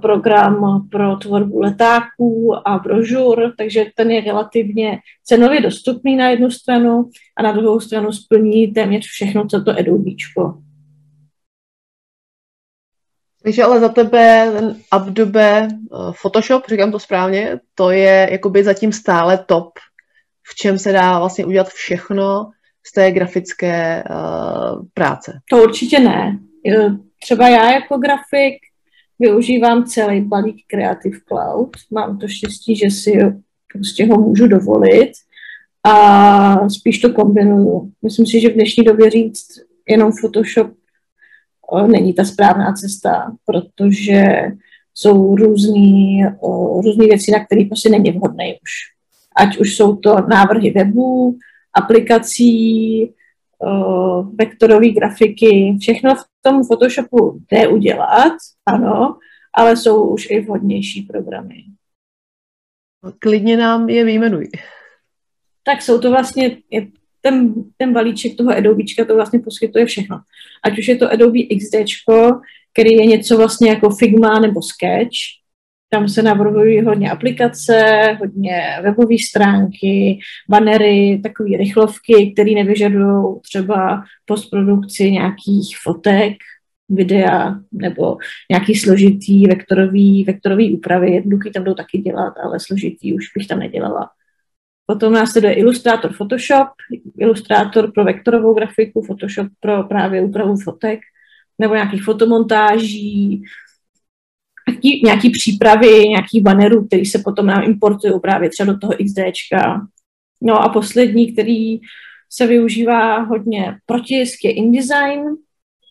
program 0.00 0.88
pro 0.90 1.16
tvorbu 1.16 1.60
letáků 1.60 2.54
a 2.68 2.78
brožur, 2.78 3.54
takže 3.58 3.86
ten 3.96 4.10
je 4.10 4.20
relativně 4.20 4.98
cenově 5.24 5.60
dostupný 5.60 6.16
na 6.16 6.28
jednu 6.28 6.50
stranu 6.50 7.10
a 7.36 7.42
na 7.42 7.52
druhou 7.52 7.80
stranu 7.80 8.12
splní 8.12 8.66
téměř 8.66 9.06
všechno, 9.06 9.46
co 9.46 9.62
to 9.62 9.70
Adobečko. 9.70 10.58
Takže 13.42 13.62
ale 13.62 13.80
za 13.80 13.88
tebe 13.88 14.50
ten 14.52 14.76
Adobe 14.90 15.68
eh, 15.68 16.12
Photoshop, 16.12 16.66
říkám 16.68 16.92
to 16.92 16.98
správně, 16.98 17.60
to 17.74 17.90
je 17.90 18.28
jakoby 18.30 18.64
zatím 18.64 18.92
stále 18.92 19.38
top, 19.38 19.68
v 20.50 20.54
čem 20.54 20.78
se 20.78 20.92
dá 20.92 21.18
vlastně 21.18 21.44
udělat 21.44 21.68
všechno 21.68 22.50
z 22.86 22.92
té 22.92 23.12
grafické 23.12 24.04
uh, 24.10 24.86
práce. 24.94 25.40
To 25.50 25.62
určitě 25.62 25.98
ne. 26.00 26.38
Třeba 27.22 27.48
já 27.48 27.70
jako 27.72 27.98
grafik 27.98 28.54
využívám 29.18 29.84
celý 29.84 30.20
balík 30.20 30.66
Creative 30.66 31.18
Cloud. 31.28 31.76
Mám 31.90 32.18
to 32.18 32.28
štěstí, 32.28 32.76
že 32.76 32.90
si 32.90 33.18
prostě 33.72 34.06
ho 34.06 34.20
můžu 34.20 34.46
dovolit. 34.46 35.12
a 35.84 36.68
spíš 36.68 36.98
to 36.98 37.12
kombinuju. 37.12 37.92
Myslím 38.02 38.26
si, 38.26 38.40
že 38.40 38.48
v 38.48 38.54
dnešní 38.54 38.84
době 38.84 39.10
říct 39.10 39.46
jenom 39.88 40.12
Photoshop 40.12 40.70
není 41.86 42.14
ta 42.14 42.24
správná 42.24 42.72
cesta, 42.72 43.36
protože 43.46 44.24
jsou 44.94 45.36
různý, 45.36 46.24
různý 46.84 47.06
věci, 47.06 47.30
na 47.30 47.44
které 47.44 47.64
prostě 47.64 47.88
není 47.88 48.10
vhodné 48.10 48.44
už. 48.62 48.70
Ať 49.36 49.58
už 49.58 49.76
jsou 49.76 49.96
to 49.96 50.16
návrhy 50.20 50.70
webů, 50.70 51.38
aplikací, 51.74 53.12
vektorové 54.34 54.88
grafiky, 54.88 55.76
všechno 55.80 56.14
v 56.14 56.24
tom 56.42 56.64
Photoshopu 56.64 57.40
jde 57.52 57.68
udělat, 57.68 58.32
ano, 58.66 59.18
ale 59.54 59.76
jsou 59.76 60.08
už 60.08 60.30
i 60.30 60.40
vhodnější 60.40 61.02
programy. 61.02 61.64
Klidně 63.18 63.56
nám 63.56 63.88
je 63.88 64.04
vyjmenuj. 64.04 64.48
Tak 65.62 65.82
jsou 65.82 66.00
to 66.00 66.10
vlastně, 66.10 66.56
ten, 67.20 67.54
ten 67.76 67.92
balíček 67.92 68.36
toho 68.36 68.50
Adobečka 68.50 69.04
to 69.04 69.14
vlastně 69.14 69.38
poskytuje 69.38 69.86
všechno. 69.86 70.20
Ať 70.64 70.78
už 70.78 70.88
je 70.88 70.96
to 70.96 71.12
Adobe 71.12 71.38
XD, 71.42 71.74
který 72.72 72.92
je 72.92 73.06
něco 73.06 73.36
vlastně 73.36 73.70
jako 73.70 73.90
Figma 73.90 74.38
nebo 74.38 74.62
Sketch, 74.62 75.16
tam 75.90 76.08
se 76.08 76.22
navrhují 76.22 76.80
hodně 76.80 77.10
aplikace, 77.10 78.02
hodně 78.20 78.60
webové 78.82 79.14
stránky, 79.28 80.18
banery, 80.50 81.20
takové 81.22 81.56
rychlovky, 81.56 82.32
které 82.32 82.50
nevyžadují 82.50 83.40
třeba 83.42 84.04
postprodukci 84.26 85.10
nějakých 85.10 85.76
fotek, 85.82 86.34
videa 86.88 87.54
nebo 87.72 88.16
nějaký 88.50 88.74
složitý 88.74 89.46
vektorový, 89.46 90.24
vektorový 90.24 90.74
úpravy. 90.76 91.10
Jednoduchý 91.14 91.50
tam 91.50 91.64
jdou 91.64 91.74
taky 91.74 91.98
dělat, 91.98 92.34
ale 92.44 92.60
složitý 92.60 93.14
už 93.14 93.24
bych 93.36 93.46
tam 93.46 93.58
nedělala. 93.58 94.10
Potom 94.86 95.12
následuje 95.12 95.54
Illustrator 95.54 96.12
Photoshop, 96.12 96.68
Illustrator 97.18 97.92
pro 97.92 98.04
vektorovou 98.04 98.54
grafiku, 98.54 99.02
Photoshop 99.02 99.48
pro 99.60 99.82
právě 99.82 100.22
úpravu 100.22 100.56
fotek, 100.56 101.00
nebo 101.58 101.74
nějakých 101.74 102.04
fotomontáží, 102.04 103.42
nějaký, 104.68 105.02
nějaký 105.04 105.30
přípravy, 105.30 106.08
nějaký 106.08 106.40
bannerů, 106.40 106.86
který 106.86 107.06
se 107.06 107.18
potom 107.24 107.46
nám 107.46 107.62
importují 107.62 108.20
právě 108.20 108.50
třeba 108.50 108.72
do 108.72 108.78
toho 108.78 108.92
XDčka. 108.92 109.86
No 110.42 110.62
a 110.62 110.68
poslední, 110.68 111.32
který 111.32 111.80
se 112.30 112.46
využívá 112.46 113.18
hodně 113.18 113.74
protisk, 113.86 114.44
je 114.44 114.52
InDesign. 114.52 115.20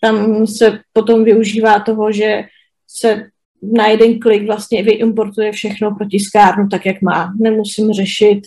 Tam 0.01 0.47
se 0.47 0.79
potom 0.93 1.23
využívá 1.23 1.79
toho, 1.79 2.11
že 2.11 2.43
se 2.87 3.29
na 3.61 3.87
jeden 3.87 4.19
klik 4.19 4.45
vlastně 4.45 4.83
vyimportuje 4.83 5.51
všechno 5.51 5.95
pro 5.95 6.05
tiskárnu 6.05 6.67
tak, 6.67 6.85
jak 6.85 7.01
má. 7.01 7.33
Nemusím 7.39 7.93
řešit, 7.93 8.41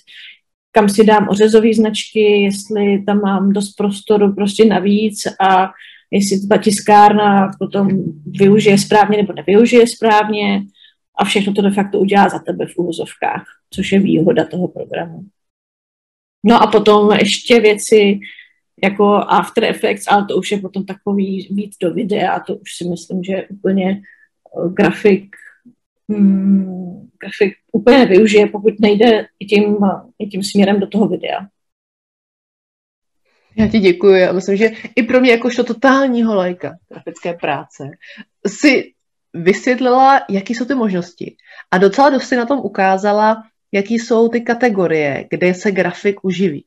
kam 0.72 0.88
si 0.88 1.04
dám 1.04 1.28
ořezové 1.28 1.74
značky, 1.74 2.20
jestli 2.20 3.02
tam 3.06 3.20
mám 3.20 3.52
dost 3.52 3.72
prostoru 3.72 4.34
prostě 4.34 4.64
navíc 4.64 5.26
a 5.40 5.70
jestli 6.10 6.48
ta 6.48 6.56
tiskárna 6.56 7.50
potom 7.58 7.88
využije 8.26 8.78
správně 8.78 9.16
nebo 9.16 9.32
nevyužije 9.32 9.86
správně 9.86 10.62
a 11.18 11.24
všechno 11.24 11.52
to 11.52 11.62
de 11.62 11.70
facto 11.70 11.98
udělá 11.98 12.28
za 12.28 12.38
tebe 12.38 12.66
v 12.66 12.78
úvozovkách, 12.78 13.44
což 13.70 13.92
je 13.92 14.00
výhoda 14.00 14.44
toho 14.44 14.68
programu. 14.68 15.24
No 16.44 16.62
a 16.62 16.66
potom 16.66 17.12
ještě 17.12 17.60
věci 17.60 18.20
jako 18.84 19.14
After 19.14 19.64
Effects, 19.64 20.08
ale 20.08 20.24
to 20.24 20.36
už 20.36 20.50
je 20.50 20.58
potom 20.58 20.84
takový 20.84 21.48
víc 21.50 21.76
do 21.82 21.94
videa 21.94 22.32
a 22.32 22.40
to 22.40 22.56
už 22.56 22.76
si 22.76 22.84
myslím, 22.84 23.24
že 23.24 23.46
úplně 23.48 23.90
eh, 23.90 24.68
grafik 24.68 25.36
hmm, 26.08 27.08
grafik 27.20 27.54
úplně 27.72 27.98
nevyužije, 27.98 28.46
pokud 28.46 28.80
nejde 28.80 29.26
i 29.40 29.46
tím, 29.46 29.76
i 30.18 30.26
tím 30.26 30.42
směrem 30.42 30.80
do 30.80 30.86
toho 30.86 31.08
videa. 31.08 31.48
Já 33.56 33.68
ti 33.68 33.78
děkuji. 33.78 34.20
Já 34.20 34.32
myslím, 34.32 34.56
že 34.56 34.70
i 34.96 35.02
pro 35.02 35.20
mě 35.20 35.30
jakožto 35.30 35.64
totálního 35.64 36.34
lajka 36.34 36.72
grafické 36.88 37.34
práce 37.34 37.90
si 38.46 38.92
vysvětlila, 39.34 40.20
jaký 40.30 40.54
jsou 40.54 40.64
ty 40.64 40.74
možnosti. 40.74 41.36
A 41.70 41.78
docela 41.78 42.10
dost 42.10 42.28
si 42.28 42.36
na 42.36 42.46
tom 42.46 42.58
ukázala, 42.58 43.42
jaký 43.72 43.98
jsou 43.98 44.28
ty 44.28 44.40
kategorie, 44.40 45.26
kde 45.30 45.54
se 45.54 45.70
grafik 45.70 46.24
uživí. 46.24 46.64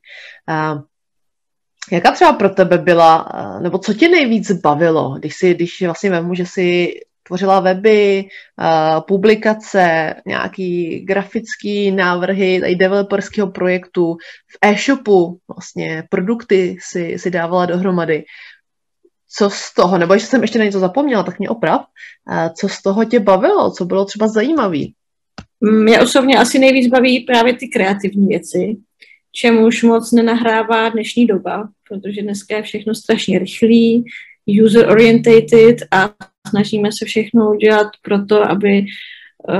A 0.48 0.76
jaká 1.92 2.12
třeba 2.12 2.34
pro 2.34 2.50
tebe 2.50 2.78
byla, 2.78 3.32
nebo 3.62 3.78
co 3.78 3.94
tě 3.94 4.10
nejvíc 4.10 4.52
bavilo, 4.52 5.16
když 5.20 5.36
si, 5.36 5.54
když 5.54 5.82
vlastně 5.82 6.10
vemu, 6.10 6.34
že 6.34 6.46
si 6.46 6.94
tvořila 7.28 7.60
weby, 7.60 8.26
publikace, 9.08 10.16
nějaký 10.26 11.00
grafický 11.00 11.92
návrhy 11.92 12.60
tady 12.62 12.76
developerského 12.76 13.52
projektu, 13.52 14.18
v 14.52 14.58
e-shopu 14.62 15.40
vlastně 15.48 16.04
produkty 16.10 16.78
si, 16.82 17.20
si 17.20 17.32
dávala 17.32 17.66
dohromady. 17.66 18.24
Co 19.36 19.50
z 19.50 19.74
toho, 19.74 19.98
nebo 19.98 20.14
jestli 20.14 20.28
jsem 20.28 20.42
ještě 20.42 20.60
na 20.60 20.66
něco 20.66 20.80
zapomněla, 20.80 21.24
tak 21.24 21.40
mě 21.40 21.50
oprav, 21.50 21.82
co 22.60 22.70
z 22.70 22.82
toho 22.82 23.06
tě 23.06 23.20
bavilo, 23.20 23.72
co 23.72 23.86
bylo 23.86 24.06
třeba 24.06 24.28
zajímavé? 24.28 24.80
Mě 25.62 26.02
osobně 26.02 26.38
asi 26.38 26.60
nejvíc 26.60 26.88
baví 26.88 27.20
právě 27.20 27.54
ty 27.54 27.68
kreativní 27.68 28.28
věci, 28.28 28.78
čemuž 29.32 29.84
moc 29.84 30.12
nenahrává 30.12 30.90
dnešní 30.90 31.28
doba, 31.28 31.70
protože 31.90 32.22
dneska 32.22 32.56
je 32.56 32.64
všechno 32.64 32.96
strašně 32.96 33.40
rychlý, 33.40 34.06
user-orientated 34.48 35.76
a 35.92 36.10
snažíme 36.50 36.90
se 36.92 37.06
všechno 37.06 37.52
udělat 37.52 37.88
pro 38.02 38.26
to, 38.26 38.52
aby 38.52 38.86
eh, 39.50 39.54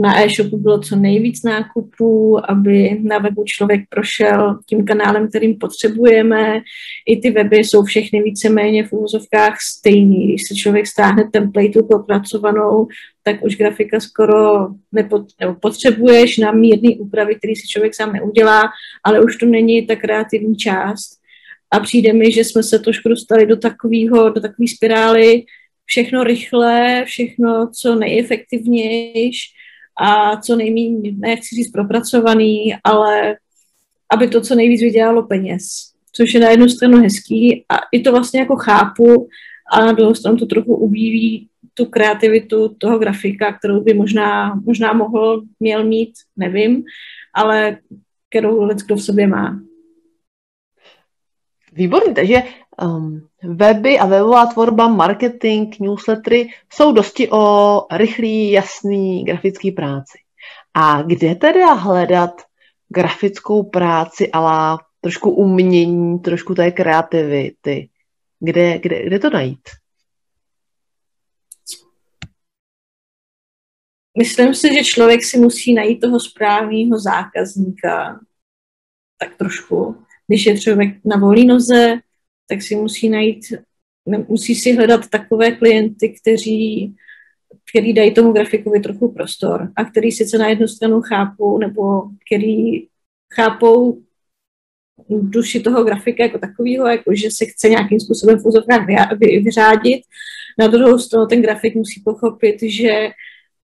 na 0.00 0.22
e-shopu 0.24 0.56
bylo 0.58 0.78
co 0.78 0.96
nejvíc 0.96 1.42
nákupů, 1.42 2.40
aby 2.50 3.00
na 3.02 3.18
webu 3.18 3.44
člověk 3.44 3.80
prošel 3.88 4.58
tím 4.66 4.84
kanálem, 4.84 5.28
kterým 5.28 5.58
potřebujeme. 5.58 6.60
I 7.06 7.20
ty 7.20 7.30
weby 7.30 7.56
jsou 7.56 7.82
všechny 7.82 8.22
víceméně 8.22 8.84
v 8.84 8.92
úvozovkách 8.92 9.56
stejný. 9.60 10.26
Když 10.26 10.42
se 10.48 10.54
člověk 10.54 10.86
stáhne 10.86 11.28
templateu 11.32 11.86
propracovanou, 11.86 12.86
tak 13.22 13.44
už 13.44 13.56
grafika 13.56 14.00
skoro 14.00 14.68
nepot, 14.92 15.26
nebo 15.40 15.54
potřebuješ 15.54 16.38
na 16.38 16.52
mírný 16.52 16.98
úpravy, 16.98 17.34
který 17.34 17.56
si 17.56 17.68
člověk 17.68 17.94
sám 17.94 18.12
neudělá, 18.12 18.62
ale 19.04 19.20
už 19.20 19.36
to 19.36 19.46
není 19.46 19.86
ta 19.86 19.96
kreativní 19.96 20.56
část. 20.56 21.24
A 21.70 21.80
přijde 21.80 22.12
mi, 22.12 22.32
že 22.32 22.44
jsme 22.44 22.62
se 22.62 22.78
trošku 22.78 23.08
dostali 23.08 23.46
do 23.46 23.56
takového, 23.56 24.30
do 24.30 24.40
takové 24.40 24.68
spirály, 24.68 25.42
všechno 25.86 26.24
rychle, 26.24 27.04
všechno 27.06 27.70
co 27.72 27.94
nejefektivnější 27.94 29.54
a 30.00 30.36
co 30.36 30.56
nejméně, 30.56 31.12
nechci 31.18 31.56
říct 31.56 31.70
propracovaný, 31.70 32.74
ale 32.84 33.36
aby 34.12 34.28
to 34.28 34.40
co 34.40 34.54
nejvíc 34.54 34.80
vydělalo 34.80 35.22
peněz. 35.22 35.62
Což 36.12 36.34
je 36.34 36.40
na 36.40 36.50
jednu 36.50 36.68
stranu 36.68 37.00
hezký 37.00 37.64
a 37.68 37.76
i 37.92 38.00
to 38.00 38.12
vlastně 38.12 38.40
jako 38.40 38.56
chápu 38.56 39.28
a 39.72 39.80
na 39.86 39.92
druhou 39.92 40.14
stranu 40.14 40.36
to 40.36 40.46
trochu 40.46 40.76
ubíví 40.76 41.48
tu 41.74 41.84
kreativitu 41.84 42.74
toho 42.78 42.98
grafika, 42.98 43.52
kterou 43.52 43.80
by 43.80 43.94
možná, 43.94 44.54
možná 44.64 44.92
mohl, 44.92 45.42
měl 45.60 45.84
mít, 45.84 46.12
nevím, 46.36 46.84
ale 47.34 47.78
kterou 48.30 48.68
kdo 48.74 48.96
v 48.96 49.02
sobě 49.02 49.26
má. 49.26 49.60
Výborný, 51.72 52.14
takže 52.14 52.42
um, 52.82 53.28
weby 53.42 53.98
a 53.98 54.06
webová 54.06 54.46
tvorba, 54.46 54.88
marketing, 54.88 55.74
newslettery 55.80 56.48
jsou 56.72 56.92
dosti 56.92 57.30
o 57.30 57.86
rychlý, 57.92 58.50
jasný 58.50 59.24
grafický 59.24 59.70
práci. 59.70 60.18
A 60.74 61.02
kde 61.02 61.34
teda 61.34 61.72
hledat 61.72 62.42
grafickou 62.88 63.62
práci, 63.62 64.32
ale 64.32 64.78
trošku 65.00 65.30
umění, 65.30 66.18
trošku 66.18 66.54
té 66.54 66.70
kreativity? 66.70 67.88
Kde, 68.40 68.78
kde, 68.78 69.06
kde 69.06 69.18
to 69.18 69.30
najít? 69.30 69.68
Myslím 74.18 74.54
si, 74.54 74.74
že 74.74 74.84
člověk 74.84 75.24
si 75.24 75.38
musí 75.38 75.74
najít 75.74 76.00
toho 76.00 76.20
správného 76.20 76.98
zákazníka. 76.98 78.20
Tak 79.18 79.36
trošku. 79.36 80.04
Když 80.26 80.46
je 80.46 80.60
člověk 80.60 81.04
na 81.04 81.16
volné 81.16 81.44
noze, 81.44 82.00
tak 82.48 82.62
si 82.62 82.76
musí 82.76 83.08
najít, 83.08 83.52
musí 84.28 84.54
si 84.54 84.72
hledat 84.72 85.08
takové 85.08 85.52
klienty, 85.52 86.14
kteří, 86.20 86.94
který 87.70 87.92
dají 87.92 88.14
tomu 88.14 88.32
grafikovi 88.32 88.80
trochu 88.80 89.12
prostor 89.12 89.72
a 89.76 89.84
který 89.84 90.12
sice 90.12 90.38
na 90.38 90.48
jednu 90.48 90.68
stranu 90.68 91.00
chápou, 91.00 91.58
nebo 91.58 92.02
který 92.26 92.86
chápou 93.34 94.02
duši 95.08 95.60
toho 95.60 95.84
grafika 95.84 96.22
jako 96.22 96.38
takového, 96.38 96.86
jako 96.86 97.14
že 97.14 97.30
se 97.30 97.44
chce 97.44 97.68
nějakým 97.68 98.00
způsobem 98.00 98.38
v 98.38 98.46
úzovkách 98.46 98.86
vyřádit. 99.20 100.02
Na 100.58 100.66
druhou 100.66 100.98
stranu 100.98 101.26
ten 101.26 101.42
grafik 101.42 101.74
musí 101.74 102.02
pochopit, 102.04 102.56
že 102.62 103.08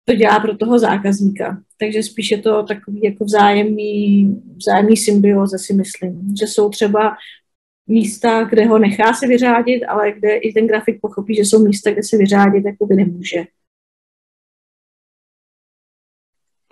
to 0.05 0.15
dělá 0.15 0.39
pro 0.39 0.57
toho 0.57 0.79
zákazníka. 0.79 1.61
Takže 1.77 2.03
spíš 2.03 2.31
je 2.31 2.37
to 2.37 2.63
takový 2.63 3.01
jako 3.03 3.25
vzájemný, 3.25 4.35
vzájemný 4.57 4.97
symbioza, 4.97 5.57
si 5.57 5.73
myslím. 5.73 6.35
Že 6.39 6.47
jsou 6.47 6.69
třeba 6.69 7.15
místa, 7.89 8.43
kde 8.43 8.65
ho 8.65 8.79
nechá 8.79 9.13
se 9.13 9.27
vyřádit, 9.27 9.83
ale 9.83 10.11
kde 10.11 10.35
i 10.35 10.53
ten 10.53 10.67
grafik 10.67 11.01
pochopí, 11.01 11.35
že 11.35 11.41
jsou 11.41 11.65
místa, 11.65 11.91
kde 11.91 12.03
se 12.03 12.17
vyřádit 12.17 12.63
by 12.87 12.95
nemůže. 12.95 13.43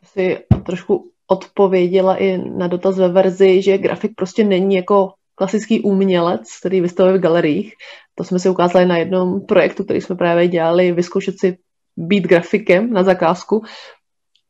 Si 0.04 0.38
trošku 0.66 1.12
odpověděla 1.28 2.18
i 2.18 2.38
na 2.38 2.68
dotaz 2.68 2.98
ve 2.98 3.10
verzi, 3.10 3.62
že 3.62 3.78
grafik 3.78 4.12
prostě 4.16 4.44
není 4.44 4.76
jako 4.76 5.14
klasický 5.36 5.82
umělec, 5.82 6.60
který 6.60 6.82
vystavuje 6.82 7.18
v 7.18 7.22
galeriích. 7.22 7.74
To 8.16 8.24
jsme 8.24 8.40
si 8.40 8.50
ukázali 8.50 8.86
na 8.86 8.98
jednom 8.98 9.46
projektu, 9.46 9.84
který 9.84 10.02
jsme 10.02 10.16
právě 10.16 10.48
dělali, 10.48 10.92
vyzkoušet 10.92 11.40
si 11.40 11.58
být 11.98 12.24
grafikem 12.24 12.94
na 12.94 13.04
zakázku. 13.04 13.64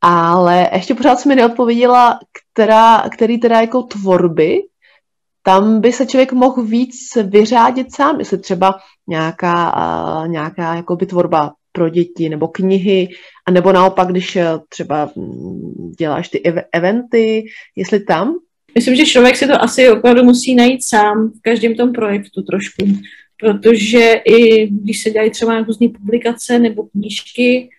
Ale 0.02 0.70
ještě 0.74 0.96
pořád 0.96 1.20
jsme 1.20 1.36
neodpověděla, 1.36 2.20
která, 2.54 3.10
který 3.10 3.40
teda 3.40 3.62
jako 3.62 3.84
tvorby, 3.84 4.64
tam 5.48 5.82
by 5.82 5.92
se 5.92 6.06
člověk 6.06 6.34
mohl 6.34 6.64
víc 6.64 6.96
vyřádit 7.24 7.96
sám, 7.96 8.20
jestli 8.20 8.38
třeba 8.38 8.80
nějaká, 9.08 10.24
nějaká 10.28 10.76
jakoby 10.76 11.06
tvorba 11.06 11.54
pro 11.72 11.90
děti 11.90 12.30
nebo 12.30 12.48
knihy, 12.48 13.10
a 13.46 13.52
nebo 13.52 13.72
naopak, 13.72 14.08
když 14.08 14.36
eh, 14.36 14.46
třeba 14.70 15.12
mm, 15.16 15.92
děláš 15.98 16.30
ty 16.30 16.42
ev- 16.46 16.64
eventy, 16.74 17.46
jestli 17.76 18.00
tam? 18.00 18.36
Myslím, 18.76 18.96
že 18.96 19.06
člověk 19.06 19.36
si 19.36 19.48
to 19.48 19.64
asi 19.64 19.90
opravdu 19.90 20.24
musí 20.24 20.56
najít 20.56 20.84
sám 20.84 21.32
v 21.40 21.42
každém 21.42 21.76
tom 21.76 21.94
projektu 21.94 22.42
trošku, 22.42 22.86
protože 23.40 24.14
i 24.14 24.68
když 24.68 25.04
se 25.04 25.10
dělají 25.10 25.32
třeba 25.32 25.62
různé 25.62 25.88
publikace 25.90 26.60
nebo 26.60 26.84
knížky, 26.84 27.70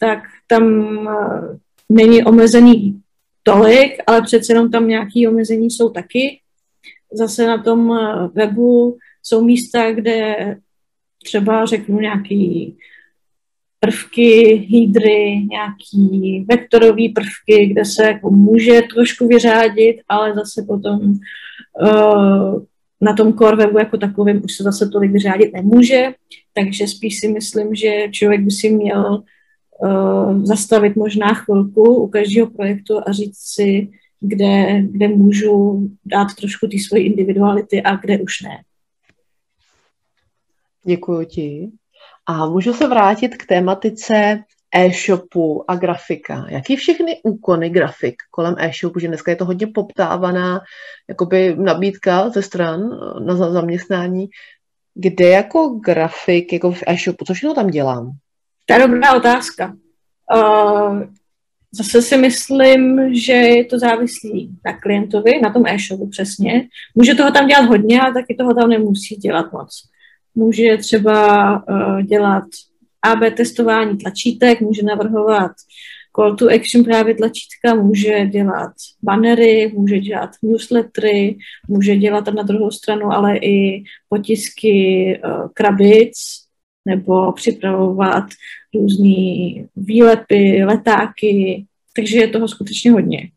tak 0.00 0.18
tam 0.46 0.64
eh, 1.08 1.58
není 1.88 2.24
omezený 2.24 3.00
tolik, 3.42 3.92
ale 4.06 4.22
přece 4.22 4.52
jenom 4.52 4.70
tam 4.70 4.88
nějaké 4.88 5.28
omezení 5.28 5.70
jsou 5.70 5.88
taky. 5.88 6.40
Zase 7.16 7.46
na 7.46 7.62
tom 7.62 7.92
eh, 7.92 8.28
webu 8.34 8.98
jsou 9.22 9.44
místa, 9.44 9.92
kde 9.92 10.36
třeba 11.24 11.66
řeknu 11.66 12.00
nějaký 12.00 12.76
prvky, 13.80 14.66
hydry, 14.68 15.46
nějaký 15.50 16.44
vektorové 16.48 17.02
prvky, 17.14 17.66
kde 17.66 17.84
se 17.84 18.04
jako 18.04 18.30
může 18.30 18.82
trošku 18.94 19.28
vyřádit, 19.28 19.96
ale 20.08 20.34
zase 20.34 20.64
potom 20.66 21.00
uh, 21.82 22.62
na 23.00 23.12
tom 23.16 23.32
core 23.32 23.56
webu 23.56 23.78
jako 23.78 23.98
takovém 23.98 24.40
už 24.44 24.56
se 24.56 24.62
zase 24.62 24.88
tolik 24.88 25.12
vyřádit 25.12 25.52
nemůže, 25.52 26.08
takže 26.54 26.88
spíš 26.88 27.20
si 27.20 27.28
myslím, 27.28 27.74
že 27.74 28.08
člověk 28.10 28.40
by 28.40 28.50
si 28.50 28.70
měl 28.70 29.22
uh, 29.82 30.44
zastavit 30.44 30.96
možná 30.96 31.34
chvilku 31.34 31.94
u 31.94 32.08
každého 32.08 32.46
projektu 32.46 33.00
a 33.06 33.12
říct 33.12 33.38
si, 33.38 33.88
kde, 34.20 34.82
kde 34.82 35.08
můžu 35.08 35.88
dát 36.04 36.34
trošku 36.34 36.66
ty 36.68 36.78
svoje 36.78 37.04
individuality 37.04 37.82
a 37.82 37.96
kde 37.96 38.18
už 38.18 38.40
ne. 38.40 38.62
Děkuji 40.84 41.26
ti. 41.26 41.70
A 42.26 42.46
můžu 42.46 42.72
se 42.72 42.88
vrátit 42.88 43.36
k 43.36 43.46
tématice 43.46 44.44
e-shopu 44.74 45.70
a 45.70 45.76
grafika. 45.76 46.46
Jaký 46.48 46.76
všechny 46.76 47.20
úkony 47.22 47.70
grafik 47.70 48.14
kolem 48.30 48.54
e-shopu, 48.58 48.98
že 48.98 49.08
dneska 49.08 49.30
je 49.30 49.36
to 49.36 49.44
hodně 49.44 49.66
poptávaná 49.66 50.60
jakoby 51.08 51.56
nabídka 51.56 52.30
ze 52.30 52.42
stran 52.42 52.80
na 53.24 53.36
zaměstnání, 53.36 54.26
kde 54.94 55.28
jako 55.28 55.68
grafik, 55.68 56.52
jako 56.52 56.72
v 56.72 56.82
e-shopu, 56.86 57.24
co 57.24 57.34
všechno 57.34 57.54
tam 57.54 57.66
dělám? 57.66 58.10
To 58.64 58.74
je 58.74 58.78
dobrá 58.78 59.14
otázka. 59.16 59.76
Uh, 60.34 61.02
zase 61.76 62.02
si 62.02 62.16
myslím, 62.16 63.14
že 63.14 63.32
je 63.32 63.64
to 63.64 63.78
závislí 63.78 64.50
na 64.64 64.80
klientovi, 64.80 65.40
na 65.42 65.52
tom 65.52 65.66
e-shopu 65.66 66.06
přesně. 66.06 66.68
Může 66.94 67.14
toho 67.14 67.30
tam 67.30 67.46
dělat 67.46 67.64
hodně, 67.64 68.00
ale 68.00 68.14
taky 68.14 68.34
toho 68.34 68.54
tam 68.54 68.68
nemusí 68.68 69.16
dělat 69.16 69.52
moc 69.52 69.70
může 70.36 70.76
třeba 70.76 71.52
uh, 71.68 72.02
dělat 72.02 72.44
AB 73.02 73.34
testování 73.36 73.98
tlačítek, 73.98 74.60
může 74.60 74.82
navrhovat 74.82 75.52
call 76.16 76.36
to 76.36 76.48
action 76.48 76.84
právě 76.84 77.14
tlačítka, 77.14 77.74
může 77.74 78.26
dělat 78.26 78.72
bannery, 79.02 79.72
může 79.74 79.98
dělat 79.98 80.30
newslettery, 80.42 81.36
může 81.68 81.96
dělat 81.96 82.26
na 82.34 82.42
druhou 82.42 82.70
stranu 82.70 83.12
ale 83.12 83.36
i 83.36 83.84
potisky 84.08 85.20
uh, 85.24 85.48
krabic 85.54 86.12
nebo 86.86 87.32
připravovat 87.32 88.24
různé 88.74 89.14
výlepy, 89.76 90.64
letáky, 90.64 91.64
takže 91.96 92.18
je 92.18 92.28
toho 92.28 92.48
skutečně 92.48 92.92
hodně. 92.92 93.30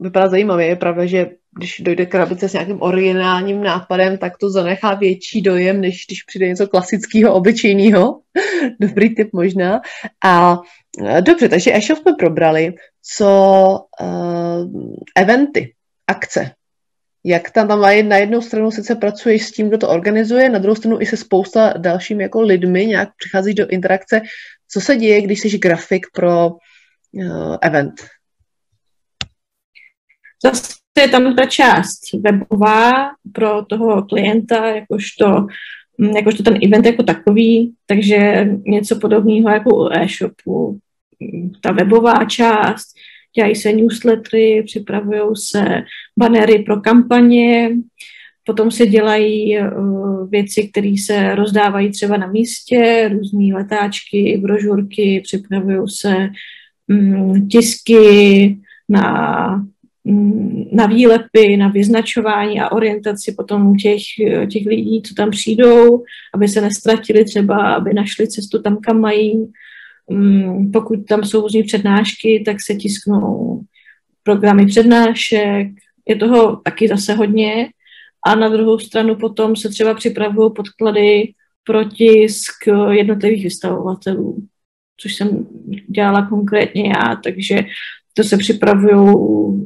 Vypadá 0.00 0.28
zajímavě, 0.28 0.66
je 0.66 0.76
pravda, 0.76 1.06
že 1.06 1.30
když 1.58 1.80
dojde 1.80 2.06
krabice 2.06 2.48
s 2.48 2.52
nějakým 2.52 2.82
originálním 2.82 3.62
nápadem, 3.62 4.18
tak 4.18 4.38
to 4.38 4.50
zanechá 4.50 4.94
větší 4.94 5.42
dojem, 5.42 5.80
než 5.80 6.04
když 6.06 6.22
přijde 6.22 6.48
něco 6.48 6.66
klasického, 6.66 7.34
obyčejného. 7.34 8.20
Dobrý 8.80 9.14
tip 9.14 9.32
možná. 9.32 9.80
A 10.24 10.58
e, 11.06 11.22
dobře, 11.22 11.48
takže 11.48 11.74
e-shop 11.74 11.98
jsme 11.98 12.12
probrali. 12.18 12.74
Co 13.02 13.28
uh, 14.00 14.94
eventy, 15.16 15.74
akce? 16.06 16.50
Jak 17.28 17.50
tam, 17.50 17.68
tam 17.68 17.80
na 17.80 18.16
jednou 18.16 18.40
stranu 18.40 18.70
sice 18.70 18.94
pracuješ 18.94 19.42
s 19.42 19.52
tím, 19.52 19.68
kdo 19.68 19.78
to 19.78 19.88
organizuje, 19.88 20.48
na 20.48 20.58
druhou 20.58 20.76
stranu 20.76 21.00
i 21.00 21.06
se 21.06 21.16
spousta 21.16 21.74
dalšími 21.76 22.22
jako 22.22 22.40
lidmi, 22.40 22.86
nějak 22.86 23.08
přicházíš 23.16 23.54
do 23.54 23.66
interakce. 23.68 24.20
Co 24.68 24.80
se 24.80 24.96
děje, 24.96 25.22
když 25.22 25.40
jsi 25.40 25.58
grafik 25.58 26.06
pro 26.14 26.50
uh, 26.50 27.56
event? 27.62 27.94
Zase 30.44 30.72
je 30.98 31.08
tam 31.08 31.36
ta 31.36 31.46
část 31.46 32.00
webová 32.20 32.92
pro 33.32 33.64
toho 33.64 34.02
klienta, 34.02 34.66
jakožto, 34.66 35.46
mm, 35.98 36.16
jakožto 36.16 36.42
ten 36.42 36.58
event 36.64 36.86
jako 36.86 37.02
takový, 37.02 37.74
takže 37.86 38.48
něco 38.66 38.98
podobného 39.00 39.50
jako 39.50 39.76
u 39.76 39.88
e-shopu. 39.92 40.78
Ta 41.62 41.72
webová 41.72 42.24
část, 42.24 42.86
dělají 43.36 43.54
se 43.54 43.72
newslettery, 43.72 44.62
připravují 44.66 45.20
se 45.34 45.64
banery 46.18 46.58
pro 46.58 46.80
kampaně, 46.80 47.70
potom 48.44 48.70
se 48.70 48.86
dělají 48.86 49.58
uh, 49.58 50.30
věci, 50.30 50.68
které 50.68 50.94
se 51.04 51.34
rozdávají 51.34 51.90
třeba 51.90 52.16
na 52.16 52.26
místě, 52.26 53.10
různé 53.12 53.54
letáčky, 53.54 54.38
brožurky, 54.42 55.20
připravují 55.24 55.88
se 55.88 56.28
um, 56.88 57.48
tisky 57.48 58.56
na 58.88 59.66
na 60.72 60.86
výlepy, 60.86 61.56
na 61.56 61.68
vyznačování 61.68 62.60
a 62.60 62.72
orientaci 62.72 63.32
potom 63.32 63.76
těch, 63.76 64.02
těch 64.50 64.66
lidí, 64.66 65.02
co 65.02 65.14
tam 65.14 65.30
přijdou, 65.30 66.04
aby 66.34 66.48
se 66.48 66.60
nestratili 66.60 67.24
třeba, 67.24 67.74
aby 67.74 67.94
našli 67.94 68.28
cestu 68.28 68.62
tam, 68.62 68.76
kam 68.76 69.00
mají. 69.00 69.52
Mm, 70.10 70.72
pokud 70.72 71.06
tam 71.08 71.24
jsou 71.24 71.40
různé 71.40 71.62
přednášky, 71.62 72.42
tak 72.46 72.56
se 72.60 72.74
tisknou 72.74 73.60
programy 74.22 74.66
přednášek. 74.66 75.68
Je 76.08 76.16
toho 76.16 76.56
taky 76.56 76.88
zase 76.88 77.14
hodně. 77.14 77.68
A 78.26 78.34
na 78.34 78.48
druhou 78.48 78.78
stranu 78.78 79.16
potom 79.16 79.56
se 79.56 79.68
třeba 79.68 79.94
připravují 79.94 80.50
podklady 80.56 81.32
pro 81.64 81.84
tisk 81.84 82.52
jednotlivých 82.90 83.44
vystavovatelů, 83.44 84.42
což 84.96 85.14
jsem 85.14 85.46
dělala 85.88 86.26
konkrétně 86.26 86.88
já, 86.88 87.16
takže 87.24 87.60
to 88.14 88.24
se 88.24 88.36
připravují 88.36 89.16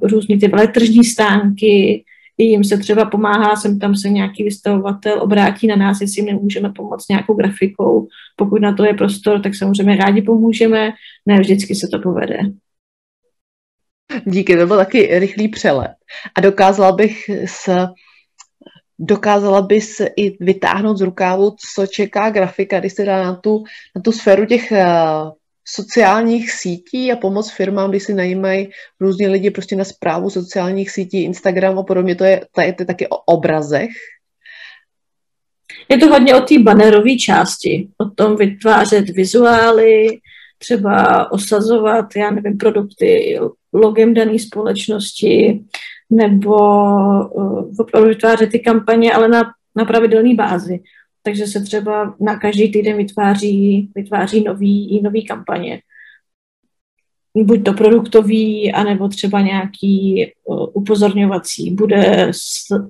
různý 0.03 0.38
ty 0.38 0.48
veletržní 0.48 1.05
stánky, 1.05 2.05
jim 2.44 2.64
se 2.64 2.79
třeba 2.79 3.05
pomáhá, 3.05 3.57
sem 3.57 3.79
tam 3.79 3.94
se 3.94 4.09
nějaký 4.09 4.44
vystavovatel 4.44 5.22
obrátí 5.22 5.66
na 5.66 5.76
nás, 5.76 6.00
jestli 6.00 6.20
jim 6.20 6.26
nemůžeme 6.26 6.72
pomoct 6.76 7.09
nějakou 7.09 7.35
grafikou. 7.35 8.07
Pokud 8.37 8.62
na 8.62 8.74
to 8.74 8.85
je 8.85 8.94
prostor, 8.94 9.40
tak 9.40 9.55
samozřejmě 9.55 9.96
rádi 9.96 10.22
pomůžeme, 10.22 10.90
ne 11.26 11.40
vždycky 11.40 11.74
se 11.74 11.88
to 11.88 11.98
povede. 11.98 12.38
Díky, 14.24 14.57
to 14.57 14.66
byl 14.66 14.76
taky 14.76 15.18
rychlý 15.18 15.48
přelet. 15.48 15.92
A 16.35 16.40
dokázala 16.40 16.92
bych 16.92 17.31
s 17.44 17.68
dokázala 19.00 19.62
bys 19.62 20.00
i 20.16 20.44
vytáhnout 20.44 20.98
z 20.98 21.00
rukávu, 21.00 21.57
co 21.74 21.87
čeká 21.87 22.31
grafika, 22.31 22.81
když 22.81 22.92
se 22.92 23.05
dá 23.05 23.22
na 23.22 23.35
tu, 23.35 23.64
na 23.96 24.03
tu 24.03 24.12
sféru 24.12 24.46
těch 24.46 24.72
eh, 24.72 24.87
sociálních 25.64 26.53
sítí 26.53 27.12
a 27.12 27.16
pomoc 27.16 27.51
firmám, 27.51 27.90
když 27.90 28.03
si 28.03 28.14
najímají 28.14 28.70
různě 29.01 29.29
lidi 29.29 29.51
prostě 29.51 29.77
na 29.77 29.85
zprávu 29.85 30.31
sociálních 30.31 30.90
sítí, 30.90 31.23
Instagram 31.23 31.79
a 31.79 31.83
podobně, 31.83 32.14
to 32.14 32.25
je, 32.25 32.46
to 32.53 32.61
je, 32.61 32.73
to 32.73 32.83
je 32.83 32.87
taky 32.87 33.09
o 33.09 33.16
obrazech. 33.16 33.90
Je 35.88 35.99
to 35.99 36.07
hodně 36.07 36.35
o 36.35 36.40
té 36.40 36.59
bannerové 36.59 37.16
části, 37.16 37.88
o 37.99 38.05
tom 38.05 38.37
vytvářet 38.37 39.11
vizuály, 39.11 40.09
třeba 40.59 41.33
osazovat, 41.33 42.07
já 42.16 42.31
nevím, 42.31 42.59
produkty 42.59 43.38
logem 43.73 44.14
dané 44.14 44.38
společnosti, 44.38 45.61
nebo 46.11 46.57
uh, 47.25 48.07
vytvářet 48.09 48.51
ty 48.51 48.59
kampaně, 48.59 49.12
ale 49.12 49.29
na, 49.29 49.42
na 49.77 49.85
pravidelné 49.85 50.35
bázi 50.35 50.81
takže 51.22 51.46
se 51.46 51.61
třeba 51.61 52.14
na 52.20 52.38
každý 52.38 52.72
týden 52.72 52.96
vytváří, 52.96 53.90
vytváří 53.94 54.44
nový, 54.44 55.00
nový 55.02 55.26
kampaně. 55.26 55.80
Buď 57.37 57.64
to 57.64 57.72
produktový, 57.72 58.72
anebo 58.72 59.09
třeba 59.09 59.40
nějaký 59.40 60.26
upozorňovací. 60.72 61.70
Bude, 61.70 62.30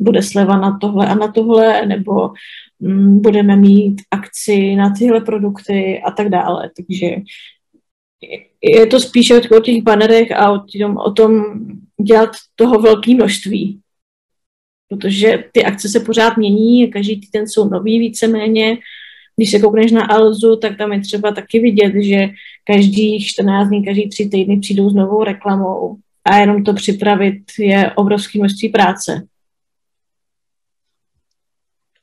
bude 0.01 0.23
sleva 0.23 0.57
na 0.57 0.79
tohle 0.79 1.07
a 1.07 1.15
na 1.15 1.33
tohle, 1.33 1.87
nebo 1.87 2.31
mm, 2.81 3.21
budeme 3.21 3.57
mít 3.57 4.03
akci 4.11 4.77
na 4.77 4.91
tyhle 4.99 5.21
produkty 5.21 6.03
a 6.07 6.11
tak 6.11 6.29
dále. 6.29 6.71
Takže 6.77 7.17
je 8.63 8.87
to 8.87 9.01
spíše 9.01 9.41
o 9.57 9.61
těch 9.61 9.83
banerech 9.83 10.33
a 10.33 10.53
o 10.53 10.59
tom, 10.59 10.97
o 10.97 11.11
tom 11.11 11.45
dělat 12.07 12.31
toho 12.55 12.81
velké 12.81 13.15
množství. 13.15 13.81
Protože 14.91 15.45
ty 15.53 15.65
akce 15.65 15.89
se 15.89 16.01
pořád 16.01 16.37
mění, 16.37 16.91
každý 16.91 17.21
týden 17.21 17.49
jsou 17.49 17.69
nový 17.69 17.99
víceméně. 17.99 18.79
Když 19.37 19.51
se 19.51 19.59
koukneš 19.59 19.93
na 19.93 20.07
Alzu, 20.07 20.57
tak 20.57 20.79
tam 20.79 20.93
je 20.93 21.01
třeba 21.01 21.33
taky 21.33 21.59
vidět, 21.59 21.93
že 22.03 22.29
každý 22.65 23.25
14 23.25 23.69
dní, 23.69 23.85
každý 23.85 24.09
tři 24.09 24.29
týdny 24.29 24.61
přijdou 24.61 24.91
s 24.91 24.95
novou 24.95 25.25
reklamou 25.25 25.97
a 26.25 26.37
jenom 26.37 26.65
to 26.65 26.75
připravit 26.75 27.43
je 27.59 27.93
obrovské 27.95 28.39
množství 28.39 28.69
práce. 28.69 29.23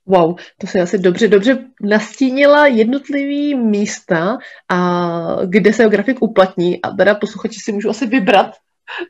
Wow, 0.05 0.35
to 0.57 0.67
se 0.67 0.81
asi 0.81 0.97
dobře, 0.97 1.27
dobře 1.27 1.65
nastínila 1.81 2.67
jednotlivý 2.67 3.55
místa, 3.55 4.37
a 4.71 5.45
kde 5.45 5.73
se 5.73 5.89
grafik 5.89 6.21
uplatní 6.21 6.81
a 6.81 6.89
teda 6.89 7.15
posluchači 7.15 7.59
si 7.59 7.71
můžu 7.71 7.89
asi 7.89 8.07
vybrat, 8.07 8.55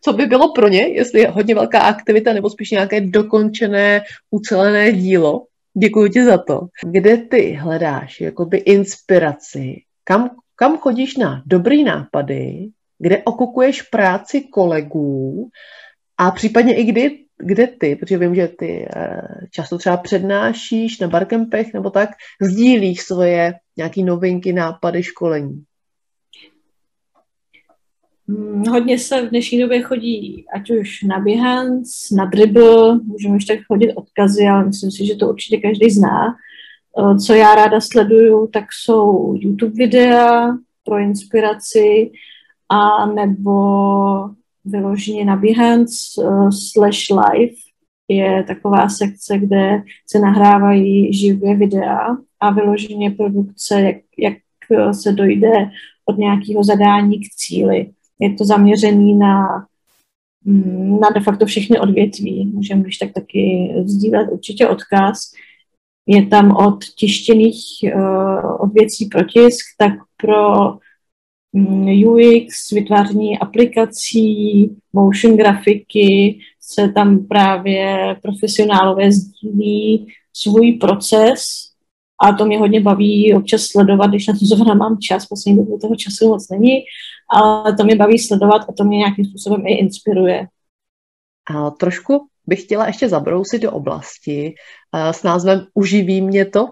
co 0.04 0.14
by 0.14 0.26
bylo 0.26 0.54
pro 0.54 0.68
ně, 0.68 0.88
jestli 0.88 1.20
je 1.20 1.30
hodně 1.30 1.56
velká 1.56 1.80
aktivita 1.80 2.34
nebo 2.34 2.50
spíš 2.50 2.72
nějaké 2.72 3.02
dokončené, 3.02 4.02
ucelené 4.32 4.92
dílo. 4.92 5.46
Děkuji 5.78 6.10
ti 6.10 6.24
za 6.24 6.38
to. 6.38 6.62
Kde 6.86 7.18
ty 7.18 7.52
hledáš 7.52 8.22
jakoby 8.22 8.58
inspiraci? 8.58 9.76
Kam, 10.04 10.30
kam 10.56 10.78
chodíš 10.78 11.18
na 11.18 11.44
dobrý 11.46 11.84
nápady? 11.84 12.68
Kde 13.00 13.24
okukuješ 13.24 13.82
práci 13.82 14.42
kolegů? 14.42 15.50
A 16.18 16.32
případně 16.32 16.76
i 16.76 16.84
kdy 16.84 17.28
kde 17.38 17.68
ty, 17.68 17.96
protože 17.96 18.18
vím, 18.18 18.36
že 18.36 18.48
ty 18.48 18.88
eh, 18.96 19.22
často 19.52 19.78
třeba 19.78 19.98
přednášíš 19.98 21.00
na 21.00 21.08
barkempech 21.08 21.74
nebo 21.74 21.90
tak, 21.90 22.10
sdílíš 22.42 23.02
svoje 23.02 23.54
nějaké 23.78 24.04
novinky, 24.04 24.54
nápady, 24.54 25.04
školení? 25.04 25.64
Hmm, 28.30 28.64
hodně 28.70 29.00
se 29.00 29.22
v 29.22 29.30
dnešní 29.30 29.62
době 29.62 29.82
chodí, 29.82 30.46
ať 30.54 30.72
už 30.72 31.04
na 31.04 31.20
Behance, 31.20 32.16
na 32.16 32.26
Dribble, 32.26 33.00
můžeme 33.00 33.36
už 33.36 33.46
tak 33.46 33.60
chodit 33.68 33.94
odkazy, 33.94 34.48
ale 34.48 34.66
myslím 34.66 34.92
si, 34.92 35.06
že 35.06 35.16
to 35.16 35.30
určitě 35.30 35.58
každý 35.58 35.90
zná. 35.90 36.36
Eh, 37.00 37.20
co 37.20 37.34
já 37.34 37.56
ráda 37.56 37.82
sleduju, 37.82 38.48
tak 38.48 38.66
jsou 38.84 39.34
YouTube 39.40 39.74
videa 39.74 40.58
pro 40.84 40.98
inspiraci 40.98 42.12
a 42.70 43.06
nebo 43.06 43.52
vyloženě 44.66 45.26
na 45.26 45.36
Behance 45.36 46.22
uh, 46.22 46.50
slash 46.50 47.10
live 47.10 47.54
je 48.08 48.44
taková 48.44 48.90
sekce, 48.90 49.38
kde 49.38 49.84
se 50.08 50.20
nahrávají 50.20 51.14
živě 51.14 51.56
videa 51.56 52.18
a 52.40 52.52
vyloženě 52.52 53.12
produkce, 53.12 53.82
jak, 53.82 53.96
jak 54.18 54.38
se 54.92 55.12
dojde 55.12 55.70
od 56.06 56.18
nějakého 56.18 56.64
zadání 56.64 57.20
k 57.20 57.30
cíli. 57.36 57.92
Je 58.20 58.34
to 58.34 58.46
zaměřený 58.46 59.14
na, 59.14 59.66
mm, 60.46 61.00
na 61.00 61.10
de 61.10 61.20
facto 61.20 61.46
všechny 61.46 61.80
odvětví. 61.80 62.46
Můžeme 62.46 62.82
když 62.82 62.98
tak 62.98 63.14
taky 63.14 63.74
sdílet 63.86 64.30
určitě 64.32 64.68
odkaz. 64.68 65.20
Je 66.08 66.26
tam 66.26 66.56
od 66.56 66.86
tištěných 66.86 67.58
uh, 67.96 68.62
odvěcí 68.62 69.06
pro 69.06 69.24
tisk, 69.24 69.66
tak 69.78 69.94
pro 70.18 70.78
Mm, 71.54 72.08
UX, 72.08 72.72
vytváření 72.72 73.40
aplikací, 73.40 74.70
motion 74.94 75.38
grafiky, 75.38 76.40
se 76.62 76.90
tam 76.90 77.26
právě 77.26 78.16
profesionálové 78.22 79.12
sdílí 79.12 80.08
svůj 80.34 80.72
proces 80.72 81.67
a 82.22 82.34
to 82.34 82.46
mě 82.46 82.60
hodně 82.60 82.82
baví 82.82 83.34
občas 83.34 83.62
sledovat, 83.62 84.08
když 84.08 84.28
na 84.28 84.34
to 84.34 84.46
zrovna 84.46 84.74
mám 84.74 84.98
čas, 84.98 85.26
poslední 85.26 85.58
dobu 85.58 85.78
toho 85.82 85.96
času 85.96 86.30
moc 86.30 86.50
není, 86.50 86.84
ale 87.30 87.76
to 87.76 87.84
mě 87.84 87.96
baví 87.96 88.20
sledovat 88.20 88.66
a 88.70 88.74
to 88.74 88.84
mě 88.84 88.98
nějakým 88.98 89.26
způsobem 89.26 89.68
i 89.68 89.74
inspiruje. 89.74 90.48
A 91.56 91.70
trošku 91.72 92.28
bych 92.48 92.64
chtěla 92.64 92.88
ještě 92.88 93.10
zabrousit 93.10 93.62
do 93.62 93.72
oblasti 93.72 94.56
s 95.12 95.24
názvem 95.24 95.66
Uživí 95.74 96.22
mě 96.22 96.46
to. 96.46 96.68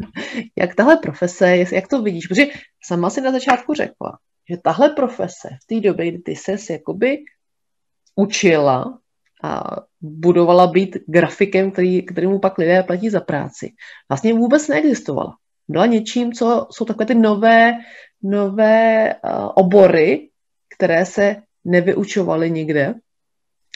jak 0.58 0.74
tahle 0.74 0.96
profese, 0.96 1.56
jak 1.72 1.88
to 1.88 2.02
vidíš? 2.02 2.26
Protože 2.26 2.46
sama 2.84 3.10
si 3.10 3.20
na 3.20 3.32
začátku 3.32 3.74
řekla, 3.74 4.18
že 4.50 4.56
tahle 4.56 4.90
profese 4.90 5.48
v 5.62 5.66
té 5.66 5.88
době, 5.88 6.10
kdy 6.10 6.18
ty 6.18 6.36
ses 6.36 6.70
jakoby 6.70 7.18
učila 8.14 8.98
a 9.42 9.76
budovala 10.00 10.66
být 10.66 10.96
grafikem, 11.06 11.70
který, 11.70 12.06
kterému 12.06 12.38
pak 12.38 12.58
lidé 12.58 12.82
platí 12.82 13.10
za 13.10 13.20
práci, 13.20 13.72
vlastně 14.08 14.34
vůbec 14.34 14.68
neexistovala. 14.68 15.36
Byla 15.68 15.86
něčím, 15.86 16.32
co 16.32 16.66
jsou 16.70 16.84
takové 16.84 17.06
ty 17.06 17.14
nové, 17.14 17.72
nové 18.22 19.14
uh, 19.14 19.30
obory, 19.54 20.28
které 20.76 21.06
se 21.06 21.36
nevyučovaly 21.64 22.50
nikde 22.50 22.94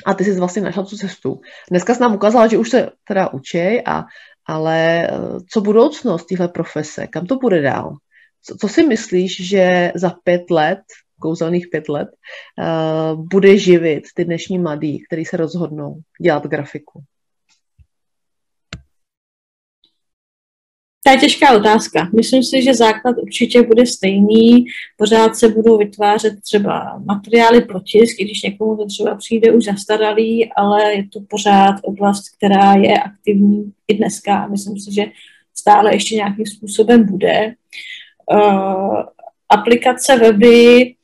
a 0.07 0.15
ty 0.15 0.25
jsi 0.25 0.39
vlastně 0.39 0.63
našla 0.63 0.83
tu 0.83 0.97
cestu. 0.97 1.41
Dneska 1.71 1.95
jsi 1.95 2.03
nám 2.03 2.15
ukázala, 2.15 2.47
že 2.47 2.59
už 2.59 2.71
se 2.71 2.91
teda 3.09 3.33
učej, 3.33 3.83
a, 3.87 4.05
ale 4.47 5.09
eh, 5.09 5.11
co 5.51 5.61
budoucnost 5.61 6.27
téhle 6.27 6.49
profese, 6.49 7.07
kam 7.07 7.27
to 7.27 7.37
bude 7.37 7.63
dál? 7.63 7.97
Co, 8.43 8.57
co 8.61 8.69
si 8.69 8.83
myslíš, 8.87 9.49
že 9.49 9.93
za 9.95 10.11
pět 10.25 10.51
let, 10.51 10.83
kouzelných 11.25 11.69
pět 11.73 11.89
let, 11.89 12.09
uh, 12.13 13.27
bude 13.33 13.59
živit 13.59 14.05
ty 14.15 14.25
dnešní 14.25 14.59
mladí, 14.59 15.03
kteří 15.07 15.25
se 15.25 15.37
rozhodnou 15.37 16.01
dělat 16.21 16.47
grafiku? 16.47 17.03
To 21.07 21.11
je 21.11 21.19
těžká 21.19 21.57
otázka. 21.57 22.09
Myslím 22.17 22.43
si, 22.43 22.63
že 22.63 22.75
základ 22.75 23.17
určitě 23.23 23.63
bude 23.63 23.87
stejný. 23.87 24.65
Pořád 24.97 25.37
se 25.37 25.49
budou 25.49 25.79
vytvářet 25.79 26.35
třeba 26.41 27.03
materiály 27.05 27.61
pro 27.61 27.81
tisk, 27.81 28.21
i 28.21 28.25
když 28.25 28.43
někomu 28.43 28.77
to 28.77 28.87
třeba 28.87 29.15
přijde 29.15 29.53
už 29.53 29.65
zastaralý, 29.65 30.53
ale 30.57 30.95
je 30.95 31.09
to 31.13 31.21
pořád 31.21 31.75
oblast, 31.83 32.25
která 32.37 32.75
je 32.75 32.99
aktivní 32.99 33.73
i 33.89 33.95
dneska. 33.95 34.47
Myslím 34.47 34.79
si, 34.79 34.95
že 34.95 35.05
stále 35.55 35.95
ještě 35.95 36.15
nějakým 36.15 36.47
způsobem 36.47 37.07
bude. 37.07 37.55
Uh, 38.33 39.03
aplikace 39.49 40.17
weby, 40.17 40.95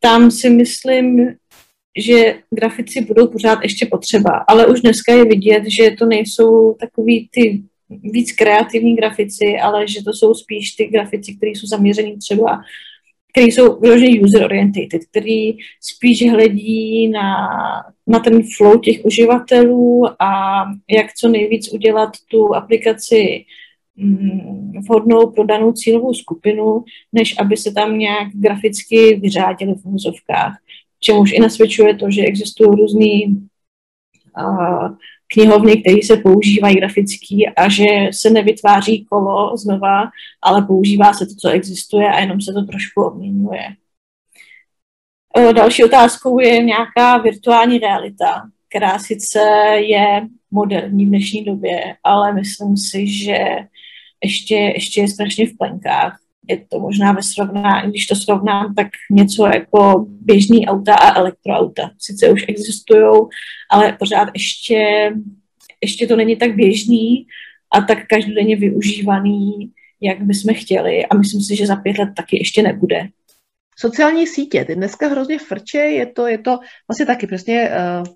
tam 0.00 0.30
si 0.30 0.50
myslím, 0.50 1.34
že 1.98 2.34
grafici 2.50 3.00
budou 3.00 3.26
pořád 3.26 3.58
ještě 3.62 3.86
potřeba, 3.86 4.44
ale 4.48 4.66
už 4.66 4.80
dneska 4.80 5.14
je 5.14 5.24
vidět, 5.24 5.64
že 5.66 5.90
to 5.90 6.06
nejsou 6.06 6.74
takový 6.74 7.28
ty 7.32 7.62
víc 7.90 8.32
kreativní 8.32 8.96
grafici, 8.96 9.58
ale 9.62 9.88
že 9.88 10.04
to 10.04 10.12
jsou 10.12 10.34
spíš 10.34 10.72
ty 10.72 10.86
grafici, 10.86 11.36
kteří 11.36 11.54
jsou 11.54 11.66
zaměření 11.66 12.18
třeba, 12.18 12.60
kteří 13.32 13.52
jsou 13.52 13.80
vyloženě 13.80 14.20
user 14.20 14.44
oriented, 14.44 14.88
který 15.10 15.52
spíš 15.80 16.30
hledí 16.30 17.08
na, 17.08 17.48
na 18.06 18.18
ten 18.18 18.42
flow 18.56 18.78
těch 18.78 19.04
uživatelů 19.04 20.22
a 20.22 20.62
jak 20.90 21.14
co 21.14 21.28
nejvíc 21.28 21.72
udělat 21.72 22.10
tu 22.30 22.54
aplikaci 22.54 23.44
vhodnou 24.88 25.30
pro 25.30 25.44
danou 25.44 25.72
cílovou 25.72 26.14
skupinu, 26.14 26.84
než 27.12 27.34
aby 27.38 27.56
se 27.56 27.72
tam 27.72 27.98
nějak 27.98 28.28
graficky 28.34 29.20
vyřádili 29.22 29.74
v 29.74 29.86
úzovkách. 29.86 30.56
Čemuž 31.00 31.32
i 31.32 31.40
nasvědčuje 31.40 31.96
to, 31.96 32.10
že 32.10 32.22
existují 32.22 32.70
různý 32.70 33.26
uh, 34.38 34.96
knihovny, 35.32 35.76
které 35.80 35.96
se 36.04 36.16
používají 36.16 36.76
grafický 36.76 37.48
a 37.48 37.68
že 37.68 37.84
se 38.10 38.30
nevytváří 38.30 39.04
kolo 39.04 39.56
znova, 39.56 40.10
ale 40.42 40.66
používá 40.66 41.12
se 41.12 41.26
to, 41.26 41.32
co 41.40 41.48
existuje 41.48 42.08
a 42.08 42.20
jenom 42.20 42.40
se 42.40 42.52
to 42.52 42.62
trošku 42.62 43.02
obměňuje. 43.02 43.62
E, 45.36 45.52
další 45.52 45.84
otázkou 45.84 46.40
je 46.40 46.62
nějaká 46.62 47.18
virtuální 47.18 47.78
realita, 47.78 48.42
která 48.68 48.98
sice 48.98 49.40
je 49.76 50.26
moderní 50.50 51.06
v 51.06 51.08
dnešní 51.08 51.44
době, 51.44 51.96
ale 52.04 52.32
myslím 52.32 52.76
si, 52.76 53.06
že 53.06 53.38
ještě, 54.24 54.54
ještě 54.54 55.00
je 55.00 55.08
strašně 55.08 55.46
v 55.46 55.56
plenkách 55.58 56.20
je 56.50 56.66
to 56.68 56.80
možná 56.80 57.12
ve 57.12 57.22
srovnání, 57.22 57.90
když 57.90 58.06
to 58.06 58.16
srovnám, 58.16 58.74
tak 58.74 58.86
něco 59.10 59.46
jako 59.46 60.06
běžný 60.08 60.66
auta 60.66 60.94
a 60.94 61.18
elektroauta. 61.18 61.90
Sice 61.98 62.30
už 62.30 62.44
existují, 62.48 63.10
ale 63.70 63.92
pořád 63.92 64.28
ještě, 64.34 65.10
ještě 65.80 66.06
to 66.06 66.16
není 66.16 66.36
tak 66.36 66.54
běžný 66.54 67.26
a 67.72 67.80
tak 67.80 67.98
každodenně 68.06 68.56
využívaný, 68.56 69.70
jak 70.00 70.22
bychom 70.22 70.54
chtěli. 70.54 71.06
A 71.06 71.16
myslím 71.16 71.40
si, 71.40 71.56
že 71.56 71.66
za 71.66 71.76
pět 71.76 71.98
let 71.98 72.10
taky 72.16 72.38
ještě 72.38 72.62
nebude. 72.62 73.08
Sociální 73.78 74.26
sítě, 74.26 74.64
ty 74.64 74.74
dneska 74.74 75.08
hrozně 75.08 75.38
frče, 75.38 75.78
je 75.78 76.06
to, 76.06 76.26
je 76.26 76.38
to 76.38 76.58
vlastně 76.88 77.06
taky 77.06 77.26
přesně 77.26 77.70
uh, 77.70 78.06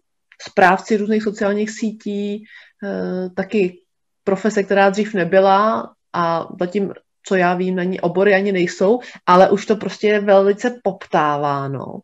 správci 0.50 0.96
různých 0.96 1.22
sociálních 1.22 1.70
sítí, 1.70 2.44
uh, 2.82 3.34
taky 3.34 3.78
profese, 4.24 4.62
která 4.62 4.90
dřív 4.90 5.14
nebyla 5.14 5.93
a 6.14 6.48
zatím 6.60 6.92
co 7.26 7.34
já 7.34 7.54
vím, 7.54 7.76
na 7.76 7.84
ní 7.84 8.00
obory 8.00 8.34
ani 8.34 8.52
nejsou, 8.52 9.00
ale 9.26 9.50
už 9.50 9.66
to 9.66 9.76
prostě 9.76 10.06
je 10.06 10.20
velice 10.20 10.80
poptáváno. 10.82 11.84
Uh, 11.84 12.00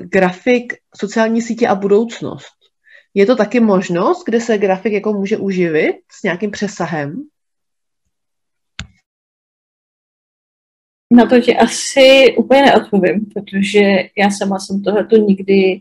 grafik, 0.00 0.72
sociální 0.96 1.42
sítě 1.42 1.68
a 1.68 1.74
budoucnost. 1.74 2.56
Je 3.14 3.26
to 3.26 3.36
taky 3.36 3.60
možnost, 3.60 4.24
kde 4.24 4.40
se 4.40 4.58
grafik 4.58 4.92
jako 4.92 5.12
může 5.12 5.36
uživit 5.36 5.96
s 6.10 6.22
nějakým 6.22 6.50
přesahem? 6.50 7.22
Na 11.12 11.26
to 11.26 11.40
ti 11.40 11.56
asi 11.56 12.34
úplně 12.38 12.62
neodpovím, 12.62 13.26
protože 13.34 13.80
já 14.16 14.30
sama 14.30 14.58
jsem 14.58 14.82
tohleto 14.82 15.16
nikdy 15.16 15.80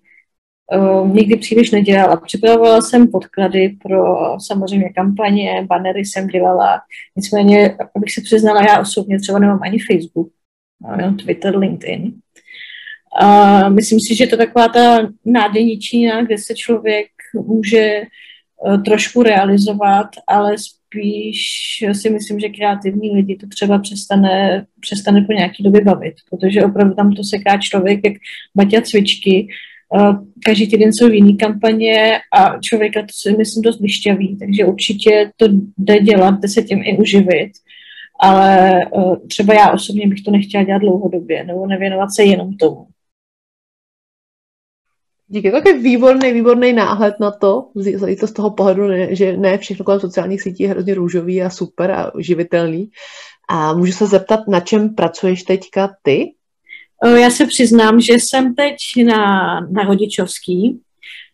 uh, 0.76 1.14
nikdy 1.14 1.36
příliš 1.36 1.72
nedělala. 1.72 2.16
Připravovala 2.16 2.82
jsem 2.82 3.08
podklady 3.08 3.78
pro 3.84 4.18
samozřejmě 4.48 4.90
kampaně, 4.90 5.66
banery 5.70 6.06
jsem 6.06 6.28
dělala, 6.28 6.82
nicméně, 7.16 7.78
abych 7.96 8.14
se 8.14 8.22
přiznala, 8.22 8.62
já 8.62 8.80
osobně 8.80 9.20
třeba 9.20 9.40
nemám 9.40 9.60
ani 9.64 9.78
Facebook, 9.80 10.30
mám 10.82 11.18
Twitter, 11.18 11.58
LinkedIn. 11.58 12.14
A 13.22 13.70
myslím 13.70 14.00
si, 14.00 14.16
že 14.16 14.28
to 14.28 14.38
taková 14.38 14.68
ta 14.68 15.10
nádeníčina, 15.26 16.24
kde 16.24 16.38
se 16.38 16.56
člověk 16.56 17.08
může 17.34 18.02
uh, 18.66 18.84
trošku 18.84 19.24
realizovat, 19.24 20.08
ale 20.28 20.56
spíš 20.58 21.42
si 21.94 22.10
myslím, 22.10 22.40
že 22.40 22.50
kreativní 22.50 23.12
lidi 23.12 23.36
to 23.36 23.48
třeba 23.48 23.80
přestane, 23.80 24.66
přestane 24.80 25.22
po 25.22 25.34
nějaký 25.34 25.64
době 25.64 25.82
bavit, 25.82 26.16
protože 26.30 26.66
opravdu 26.66 26.96
tam 26.96 27.12
to 27.12 27.24
seká 27.24 27.58
člověk 27.58 28.00
jak 28.06 28.14
baťa 28.56 28.82
cvičky, 28.82 29.48
každý 30.46 30.70
týden 30.70 30.94
jsou 30.94 31.08
jiný 31.08 31.38
kampaně 31.38 32.20
a 32.34 32.60
člověka 32.60 33.02
to 33.02 33.08
si 33.12 33.38
myslím 33.38 33.64
dost 33.64 33.82
vyšťaví, 33.82 34.38
takže 34.38 34.66
určitě 34.66 35.32
to 35.36 35.46
jde 35.78 36.00
dělat, 36.00 36.40
jde 36.40 36.48
se 36.48 36.64
tím 36.64 36.82
i 36.84 36.98
uživit, 36.98 37.52
ale 38.20 38.80
třeba 39.28 39.54
já 39.54 39.72
osobně 39.72 40.08
bych 40.08 40.24
to 40.24 40.32
nechtěla 40.32 40.64
dělat 40.64 40.80
dlouhodobě 40.80 41.44
nebo 41.44 41.68
nevěnovat 41.68 42.08
se 42.16 42.24
jenom 42.24 42.58
tomu. 42.58 42.88
Díky, 45.30 45.52
takový 45.52 45.84
výborný, 45.84 46.34
výborný 46.34 46.74
náhled 46.74 47.20
na 47.20 47.32
to, 47.32 47.70
i 48.08 48.16
to 48.16 48.28
z 48.28 48.32
toho 48.32 48.52
pohledu, 48.52 48.84
že 49.10 49.38
ne 49.38 49.58
všechno 49.58 49.86
kolem 49.86 50.00
sociálních 50.00 50.42
sítí 50.42 50.64
je 50.64 50.70
hrozně 50.70 50.94
růžový 50.94 51.42
a 51.42 51.50
super 51.50 51.92
a 51.92 52.12
živitelný. 52.20 52.90
A 53.50 53.74
můžu 53.74 53.92
se 53.92 54.08
zeptat, 54.08 54.48
na 54.48 54.60
čem 54.60 54.96
pracuješ 54.96 55.44
teďka 55.44 55.96
ty? 56.02 56.34
Já 57.06 57.30
se 57.30 57.46
přiznám, 57.46 58.02
že 58.02 58.14
jsem 58.14 58.56
teď 58.56 58.76
na, 59.06 59.60
na 59.60 59.84
rodičovský, 59.84 60.80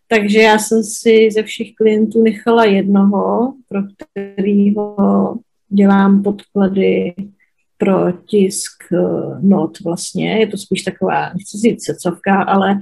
takže 0.08 0.38
já 0.38 0.58
jsem 0.58 0.84
si 0.84 1.28
ze 1.32 1.42
všech 1.42 1.74
klientů 1.74 2.22
nechala 2.22 2.64
jednoho, 2.64 3.54
pro 3.68 3.80
kterého 3.82 5.36
dělám 5.68 6.22
podklady 6.22 7.14
pro 7.78 8.12
tisk 8.12 8.72
uh, 8.92 9.44
not 9.44 9.80
vlastně. 9.80 10.38
Je 10.38 10.46
to 10.46 10.56
spíš 10.56 10.82
taková, 10.82 11.32
nechci 11.32 11.58
říct 11.58 11.84
secovka, 11.84 12.42
ale 12.42 12.78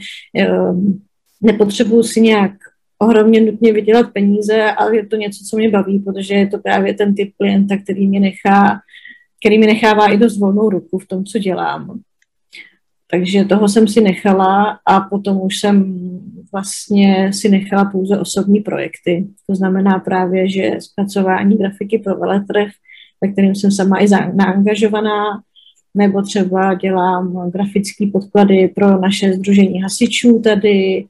um, 0.70 1.02
nepotřebuju 1.40 2.02
si 2.02 2.20
nějak 2.20 2.52
ohromně 2.98 3.40
nutně 3.40 3.72
vydělat 3.72 4.12
peníze, 4.12 4.72
ale 4.72 4.96
je 4.96 5.06
to 5.06 5.16
něco, 5.16 5.44
co 5.50 5.56
mě 5.56 5.70
baví, 5.70 5.98
protože 5.98 6.34
je 6.34 6.46
to 6.46 6.58
právě 6.58 6.94
ten 6.94 7.14
typ 7.14 7.34
klienta, 7.36 7.76
který 7.76 8.06
mě 8.06 8.20
nechá, 8.20 8.80
který 9.40 9.58
mi 9.58 9.66
nechává 9.66 10.06
i 10.12 10.16
dost 10.16 10.38
volnou 10.38 10.70
ruku 10.70 10.98
v 10.98 11.06
tom, 11.06 11.24
co 11.24 11.38
dělám. 11.38 12.00
Takže 13.14 13.44
toho 13.44 13.68
jsem 13.68 13.88
si 13.88 14.00
nechala 14.00 14.78
a 14.86 15.00
potom 15.00 15.40
už 15.42 15.60
jsem 15.60 16.00
vlastně 16.52 17.32
si 17.32 17.48
nechala 17.48 17.84
pouze 17.84 18.18
osobní 18.18 18.60
projekty. 18.60 19.26
To 19.46 19.54
znamená 19.54 19.98
právě, 19.98 20.50
že 20.50 20.70
zpracování 20.78 21.56
grafiky 21.56 21.98
pro 21.98 22.16
veletrh, 22.16 22.68
ve 23.22 23.32
kterém 23.32 23.54
jsem 23.54 23.70
sama 23.70 24.02
i 24.02 24.08
zaangažovaná, 24.08 25.42
nebo 25.94 26.22
třeba 26.22 26.74
dělám 26.74 27.50
grafické 27.50 28.06
podklady 28.12 28.68
pro 28.68 29.00
naše 29.00 29.32
združení 29.32 29.82
hasičů 29.82 30.40
tady, 30.44 31.06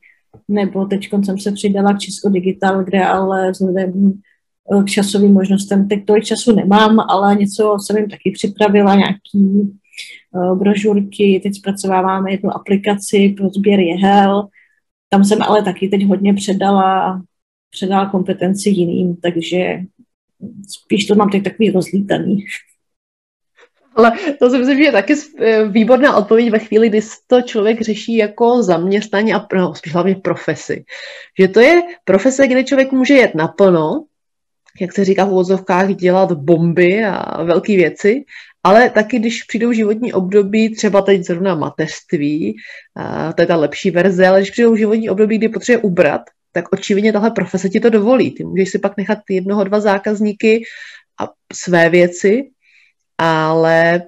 nebo 0.49 0.87
teď 0.87 1.09
jsem 1.25 1.39
se 1.39 1.53
přidala 1.53 1.95
k 1.95 1.99
Česko 1.99 2.29
Digital, 2.29 2.85
kde 2.85 3.05
ale 3.05 3.51
vzhledem 3.51 4.13
k 4.85 4.91
časovým 4.91 5.33
možnostem, 5.33 5.89
teď 5.89 6.05
tolik 6.05 6.25
času 6.25 6.57
nemám, 6.57 7.01
ale 7.01 7.37
něco 7.37 7.77
jsem 7.81 7.97
jim 7.97 8.09
taky 8.09 8.31
připravila, 8.31 8.95
nějaký 8.95 9.73
brožurky, 10.55 11.41
teď 11.43 11.55
zpracováváme 11.55 12.31
jednu 12.31 12.51
aplikaci 12.57 13.35
pro 13.37 13.49
sběr 13.49 13.81
jehel, 13.81 14.49
tam 15.13 15.25
jsem 15.25 15.43
ale 15.43 15.63
taky 15.63 15.89
teď 15.89 16.07
hodně 16.07 16.35
předala, 16.35 17.23
předala 17.71 18.11
kompetenci 18.11 18.71
jiným, 18.71 19.17
takže 19.17 19.81
spíš 20.69 21.05
to 21.05 21.15
mám 21.15 21.31
teď 21.31 21.45
takový 21.45 21.71
rozlítaný. 21.71 22.45
Ale 23.95 24.13
to 24.39 24.51
si 24.51 24.59
myslím, 24.59 24.79
že 24.79 24.85
je 24.85 24.93
taky 24.93 25.15
eh, 25.39 25.69
výborná 25.69 26.17
odpověď 26.17 26.51
ve 26.51 26.59
chvíli, 26.59 26.89
kdy 26.89 27.01
to 27.27 27.43
člověk 27.43 27.81
řeší 27.81 28.17
jako 28.17 28.63
zaměstnání 28.63 29.35
a 29.35 29.47
no, 29.55 29.75
spíš 29.75 29.93
hlavně 29.93 30.15
profesi. 30.15 30.85
Že 31.41 31.49
to 31.49 31.61
je 31.61 31.83
profese, 32.05 32.47
kde 32.47 32.65
člověk 32.65 32.93
může 32.93 33.15
jet 33.15 33.35
naplno, 33.35 34.05
jak 34.81 34.93
se 34.93 35.05
říká 35.05 35.25
v 35.25 35.31
úvodzovkách, 35.31 35.95
dělat 35.95 36.33
bomby 36.33 37.05
a 37.05 37.43
velké 37.43 37.77
věci, 37.77 38.25
ale 38.65 38.91
taky, 38.91 39.19
když 39.19 39.43
přijdou 39.43 39.73
životní 39.73 40.13
období, 40.13 40.75
třeba 40.75 41.03
teď 41.03 41.25
zrovna 41.25 41.55
mateřství, 41.55 42.57
to 43.37 43.43
je 43.43 43.47
ta 43.47 43.57
lepší 43.57 43.91
verze, 43.91 44.27
ale 44.29 44.41
když 44.41 44.51
přijdou 44.51 44.77
životní 44.77 45.11
období, 45.11 45.39
kdy 45.39 45.49
potřebuje 45.49 45.83
ubrat, 45.83 46.21
tak 46.53 46.73
očividně 46.73 47.13
tahle 47.13 47.31
profese 47.31 47.69
ti 47.69 47.81
to 47.81 47.91
dovolí. 47.91 48.31
Ty 48.31 48.45
můžeš 48.45 48.71
si 48.71 48.79
pak 48.79 48.97
nechat 48.97 49.19
jednoho, 49.31 49.65
dva 49.65 49.81
zákazníky 49.81 50.63
a 51.21 51.29
své 51.53 51.89
věci, 51.89 52.51
ale 53.19 54.03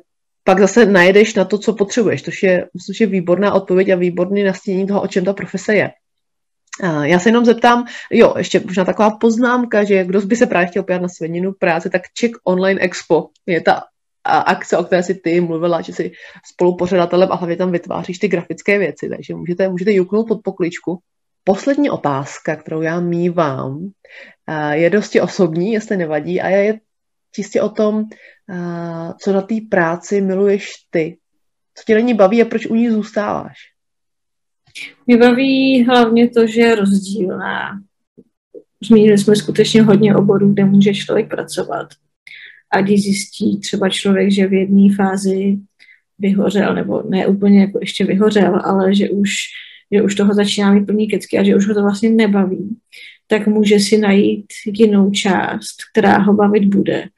pak 0.45 0.61
zase 0.61 0.87
najedeš 0.87 1.35
na 1.35 1.45
to, 1.45 1.59
co 1.59 1.73
potřebuješ, 1.73 2.23
což 2.23 2.43
je, 2.43 2.67
což 2.87 3.01
je 3.01 3.07
výborná 3.07 3.53
odpověď 3.53 3.88
a 3.88 3.97
výborný 3.97 4.43
nastínění 4.43 4.87
toho, 4.87 5.03
o 5.03 5.09
čem 5.09 5.25
ta 5.25 5.33
profese 5.33 5.75
je. 5.75 5.90
Já 7.03 7.19
se 7.19 7.29
jenom 7.29 7.45
zeptám, 7.45 7.87
jo, 8.11 8.35
ještě 8.38 8.61
možná 8.61 8.85
taková 8.85 9.11
poznámka, 9.11 9.85
že 9.85 10.05
kdo 10.05 10.21
by 10.21 10.37
se 10.37 10.47
právě 10.47 10.67
chtěl 10.67 10.83
pojat 10.83 11.03
na 11.03 11.09
sveninu 11.09 11.53
práce, 11.53 11.90
tak 11.90 12.03
Czech 12.14 12.31
Online 12.45 12.81
Expo 12.81 13.29
je 13.47 13.61
ta 13.61 13.83
akce, 14.24 14.76
o 14.76 14.84
které 14.84 15.02
si 15.02 15.14
ty 15.14 15.40
mluvila, 15.40 15.80
že 15.80 15.92
jsi 15.92 16.12
spolupořadatelem 16.52 17.32
a 17.32 17.34
hlavně 17.34 17.56
tam 17.56 17.72
vytváříš 17.72 18.18
ty 18.18 18.28
grafické 18.28 18.78
věci, 18.78 19.08
takže 19.08 19.34
můžete, 19.34 19.68
můžete 19.68 19.92
juknout 19.92 20.28
pod 20.28 20.40
pokličku. 20.44 20.98
Poslední 21.44 21.90
otázka, 21.90 22.56
kterou 22.56 22.82
já 22.82 23.00
mývám, 23.00 23.90
je 24.72 24.90
dosti 24.90 25.20
osobní, 25.20 25.72
jestli 25.72 25.96
nevadí, 25.96 26.40
a 26.40 26.48
je 26.48 26.80
čistě 27.34 27.62
o 27.62 27.68
tom, 27.68 28.04
co 29.20 29.32
na 29.32 29.40
té 29.40 29.54
práci 29.70 30.20
miluješ 30.20 30.72
ty. 30.90 31.18
Co 31.74 31.84
tě 31.87 31.94
není 31.94 32.14
baví 32.14 32.42
a 32.42 32.44
proč 32.44 32.66
u 32.66 32.74
ní 32.74 32.90
zůstáváš? 32.90 33.56
Mě 35.06 35.16
baví 35.16 35.84
hlavně 35.84 36.30
to, 36.30 36.46
že 36.46 36.60
je 36.60 36.74
rozdílná. 36.74 37.80
Zmínili 38.88 39.18
jsme 39.18 39.37
skutečně 39.37 39.82
hodně 39.82 40.16
oborů, 40.16 40.52
kde 40.52 40.64
může 40.64 40.94
člověk 40.94 41.28
pracovat. 41.30 41.88
A 42.74 42.80
když 42.80 43.02
zjistí 43.02 43.60
třeba 43.60 43.88
člověk, 43.88 44.32
že 44.32 44.46
v 44.46 44.52
jedné 44.52 44.94
fázi 44.94 45.56
vyhořel, 46.18 46.74
nebo 46.74 47.02
ne 47.08 47.26
úplně 47.26 47.60
jako 47.60 47.78
ještě 47.80 48.04
vyhořel, 48.04 48.60
ale 48.64 48.94
že 48.94 49.10
už, 49.10 49.32
že 49.92 50.02
už 50.02 50.14
toho 50.14 50.34
začíná 50.34 50.72
mít 50.72 50.87
plný 50.87 51.08
kecky 51.08 51.38
a 51.38 51.42
že 51.42 51.56
už 51.56 51.68
ho 51.68 51.74
to 51.74 51.82
vlastně 51.82 52.10
nebaví, 52.10 52.76
tak 53.26 53.46
může 53.46 53.80
si 53.80 53.98
najít 53.98 54.46
jinou 54.66 55.10
část, 55.10 55.76
která 55.92 56.18
ho 56.18 56.34
bavit 56.34 56.64
bude. 56.64 57.08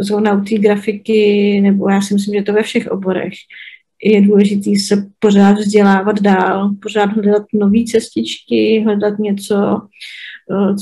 Zrovna 0.00 0.34
u 0.34 0.44
té 0.44 0.58
grafiky, 0.58 1.60
nebo 1.60 1.88
já 1.88 2.00
si 2.00 2.14
myslím, 2.14 2.34
že 2.34 2.42
to 2.42 2.52
ve 2.52 2.62
všech 2.62 2.86
oborech, 2.86 3.32
je 4.02 4.20
důležité 4.20 4.70
se 4.78 5.06
pořád 5.18 5.52
vzdělávat 5.52 6.20
dál, 6.20 6.70
pořád 6.82 7.04
hledat 7.04 7.42
nové 7.52 7.84
cestičky, 7.84 8.82
hledat 8.84 9.18
něco, 9.18 9.80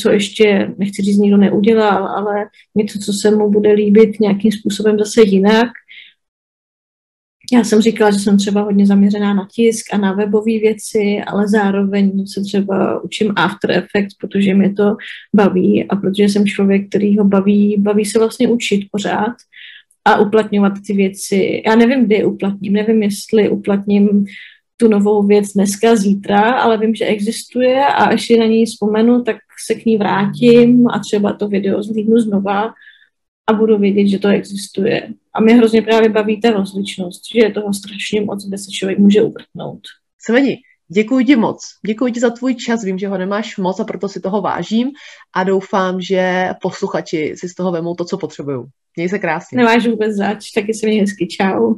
co 0.00 0.10
ještě, 0.10 0.74
nechci 0.78 1.02
říct, 1.02 1.18
nikdo 1.18 1.36
neudělal, 1.36 2.06
ale 2.06 2.46
něco, 2.74 2.98
co 2.98 3.12
se 3.12 3.30
mu 3.30 3.50
bude 3.50 3.72
líbit 3.72 4.20
nějakým 4.20 4.52
způsobem 4.52 4.98
zase 4.98 5.22
jinak. 5.22 5.68
Já 7.52 7.64
jsem 7.64 7.80
říkala, 7.80 8.10
že 8.10 8.18
jsem 8.18 8.36
třeba 8.36 8.60
hodně 8.60 8.86
zaměřená 8.86 9.34
na 9.34 9.48
tisk 9.52 9.94
a 9.94 9.98
na 9.98 10.12
webové 10.12 10.58
věci, 10.58 11.20
ale 11.26 11.48
zároveň 11.48 12.26
se 12.26 12.42
třeba 12.42 13.04
učím 13.04 13.32
After 13.36 13.70
Effects, 13.70 14.16
protože 14.20 14.54
mě 14.54 14.72
to 14.72 14.96
baví 15.36 15.84
a 15.88 15.96
protože 15.96 16.24
jsem 16.24 16.46
člověk, 16.46 16.88
který 16.88 17.18
ho 17.18 17.24
baví, 17.24 17.76
baví 17.78 18.04
se 18.04 18.18
vlastně 18.18 18.48
učit 18.48 18.88
pořád 18.90 19.34
a 20.04 20.18
uplatňovat 20.18 20.72
ty 20.86 20.92
věci. 20.92 21.62
Já 21.66 21.76
nevím, 21.76 22.04
kdy 22.04 22.14
je 22.14 22.24
uplatním, 22.24 22.72
nevím, 22.72 23.02
jestli 23.02 23.48
uplatním 23.48 24.26
tu 24.76 24.88
novou 24.88 25.22
věc 25.22 25.52
dneska, 25.52 25.96
zítra, 25.96 26.40
ale 26.40 26.78
vím, 26.78 26.94
že 26.94 27.04
existuje 27.04 27.86
a 27.86 28.04
až 28.04 28.26
si 28.26 28.36
na 28.36 28.46
ní 28.46 28.66
vzpomenu, 28.66 29.22
tak 29.22 29.36
se 29.66 29.74
k 29.74 29.84
ní 29.84 29.96
vrátím 29.96 30.88
a 30.88 30.98
třeba 30.98 31.32
to 31.32 31.48
video 31.48 31.82
zhlídnu 31.82 32.18
znova 32.20 32.72
a 33.46 33.52
budu 33.52 33.78
vědět, 33.78 34.08
že 34.08 34.18
to 34.18 34.28
existuje. 34.28 35.08
A 35.34 35.40
mě 35.40 35.54
hrozně 35.54 35.82
právě 35.82 36.08
baví 36.08 36.40
ta 36.40 36.50
rozličnost, 36.50 37.22
že 37.34 37.40
je 37.40 37.52
toho 37.52 37.74
strašně 37.74 38.20
moc, 38.20 38.48
kde 38.48 38.58
se 38.58 38.70
člověk 38.70 38.98
může 38.98 39.22
uvrtnout. 39.22 39.80
Sveni, 40.18 40.56
děkuji 40.88 41.24
ti 41.24 41.36
moc. 41.36 41.66
Děkuji 41.86 42.12
ti 42.12 42.20
za 42.20 42.30
tvůj 42.30 42.54
čas, 42.54 42.84
vím, 42.84 42.98
že 42.98 43.08
ho 43.08 43.18
nemáš 43.18 43.56
moc 43.56 43.80
a 43.80 43.84
proto 43.84 44.08
si 44.08 44.20
toho 44.20 44.40
vážím 44.40 44.90
a 45.34 45.44
doufám, 45.44 46.00
že 46.00 46.48
posluchači 46.62 47.34
si 47.36 47.48
z 47.48 47.54
toho 47.54 47.72
vemou 47.72 47.94
to, 47.94 48.04
co 48.04 48.18
potřebují. 48.18 48.64
Měj 48.96 49.08
se 49.08 49.18
krásně. 49.18 49.56
Nemáš 49.56 49.86
vůbec 49.86 50.16
zač, 50.16 50.50
taky 50.50 50.74
se 50.74 50.86
mě 50.86 51.00
hezky. 51.00 51.26
Čau. 51.26 51.74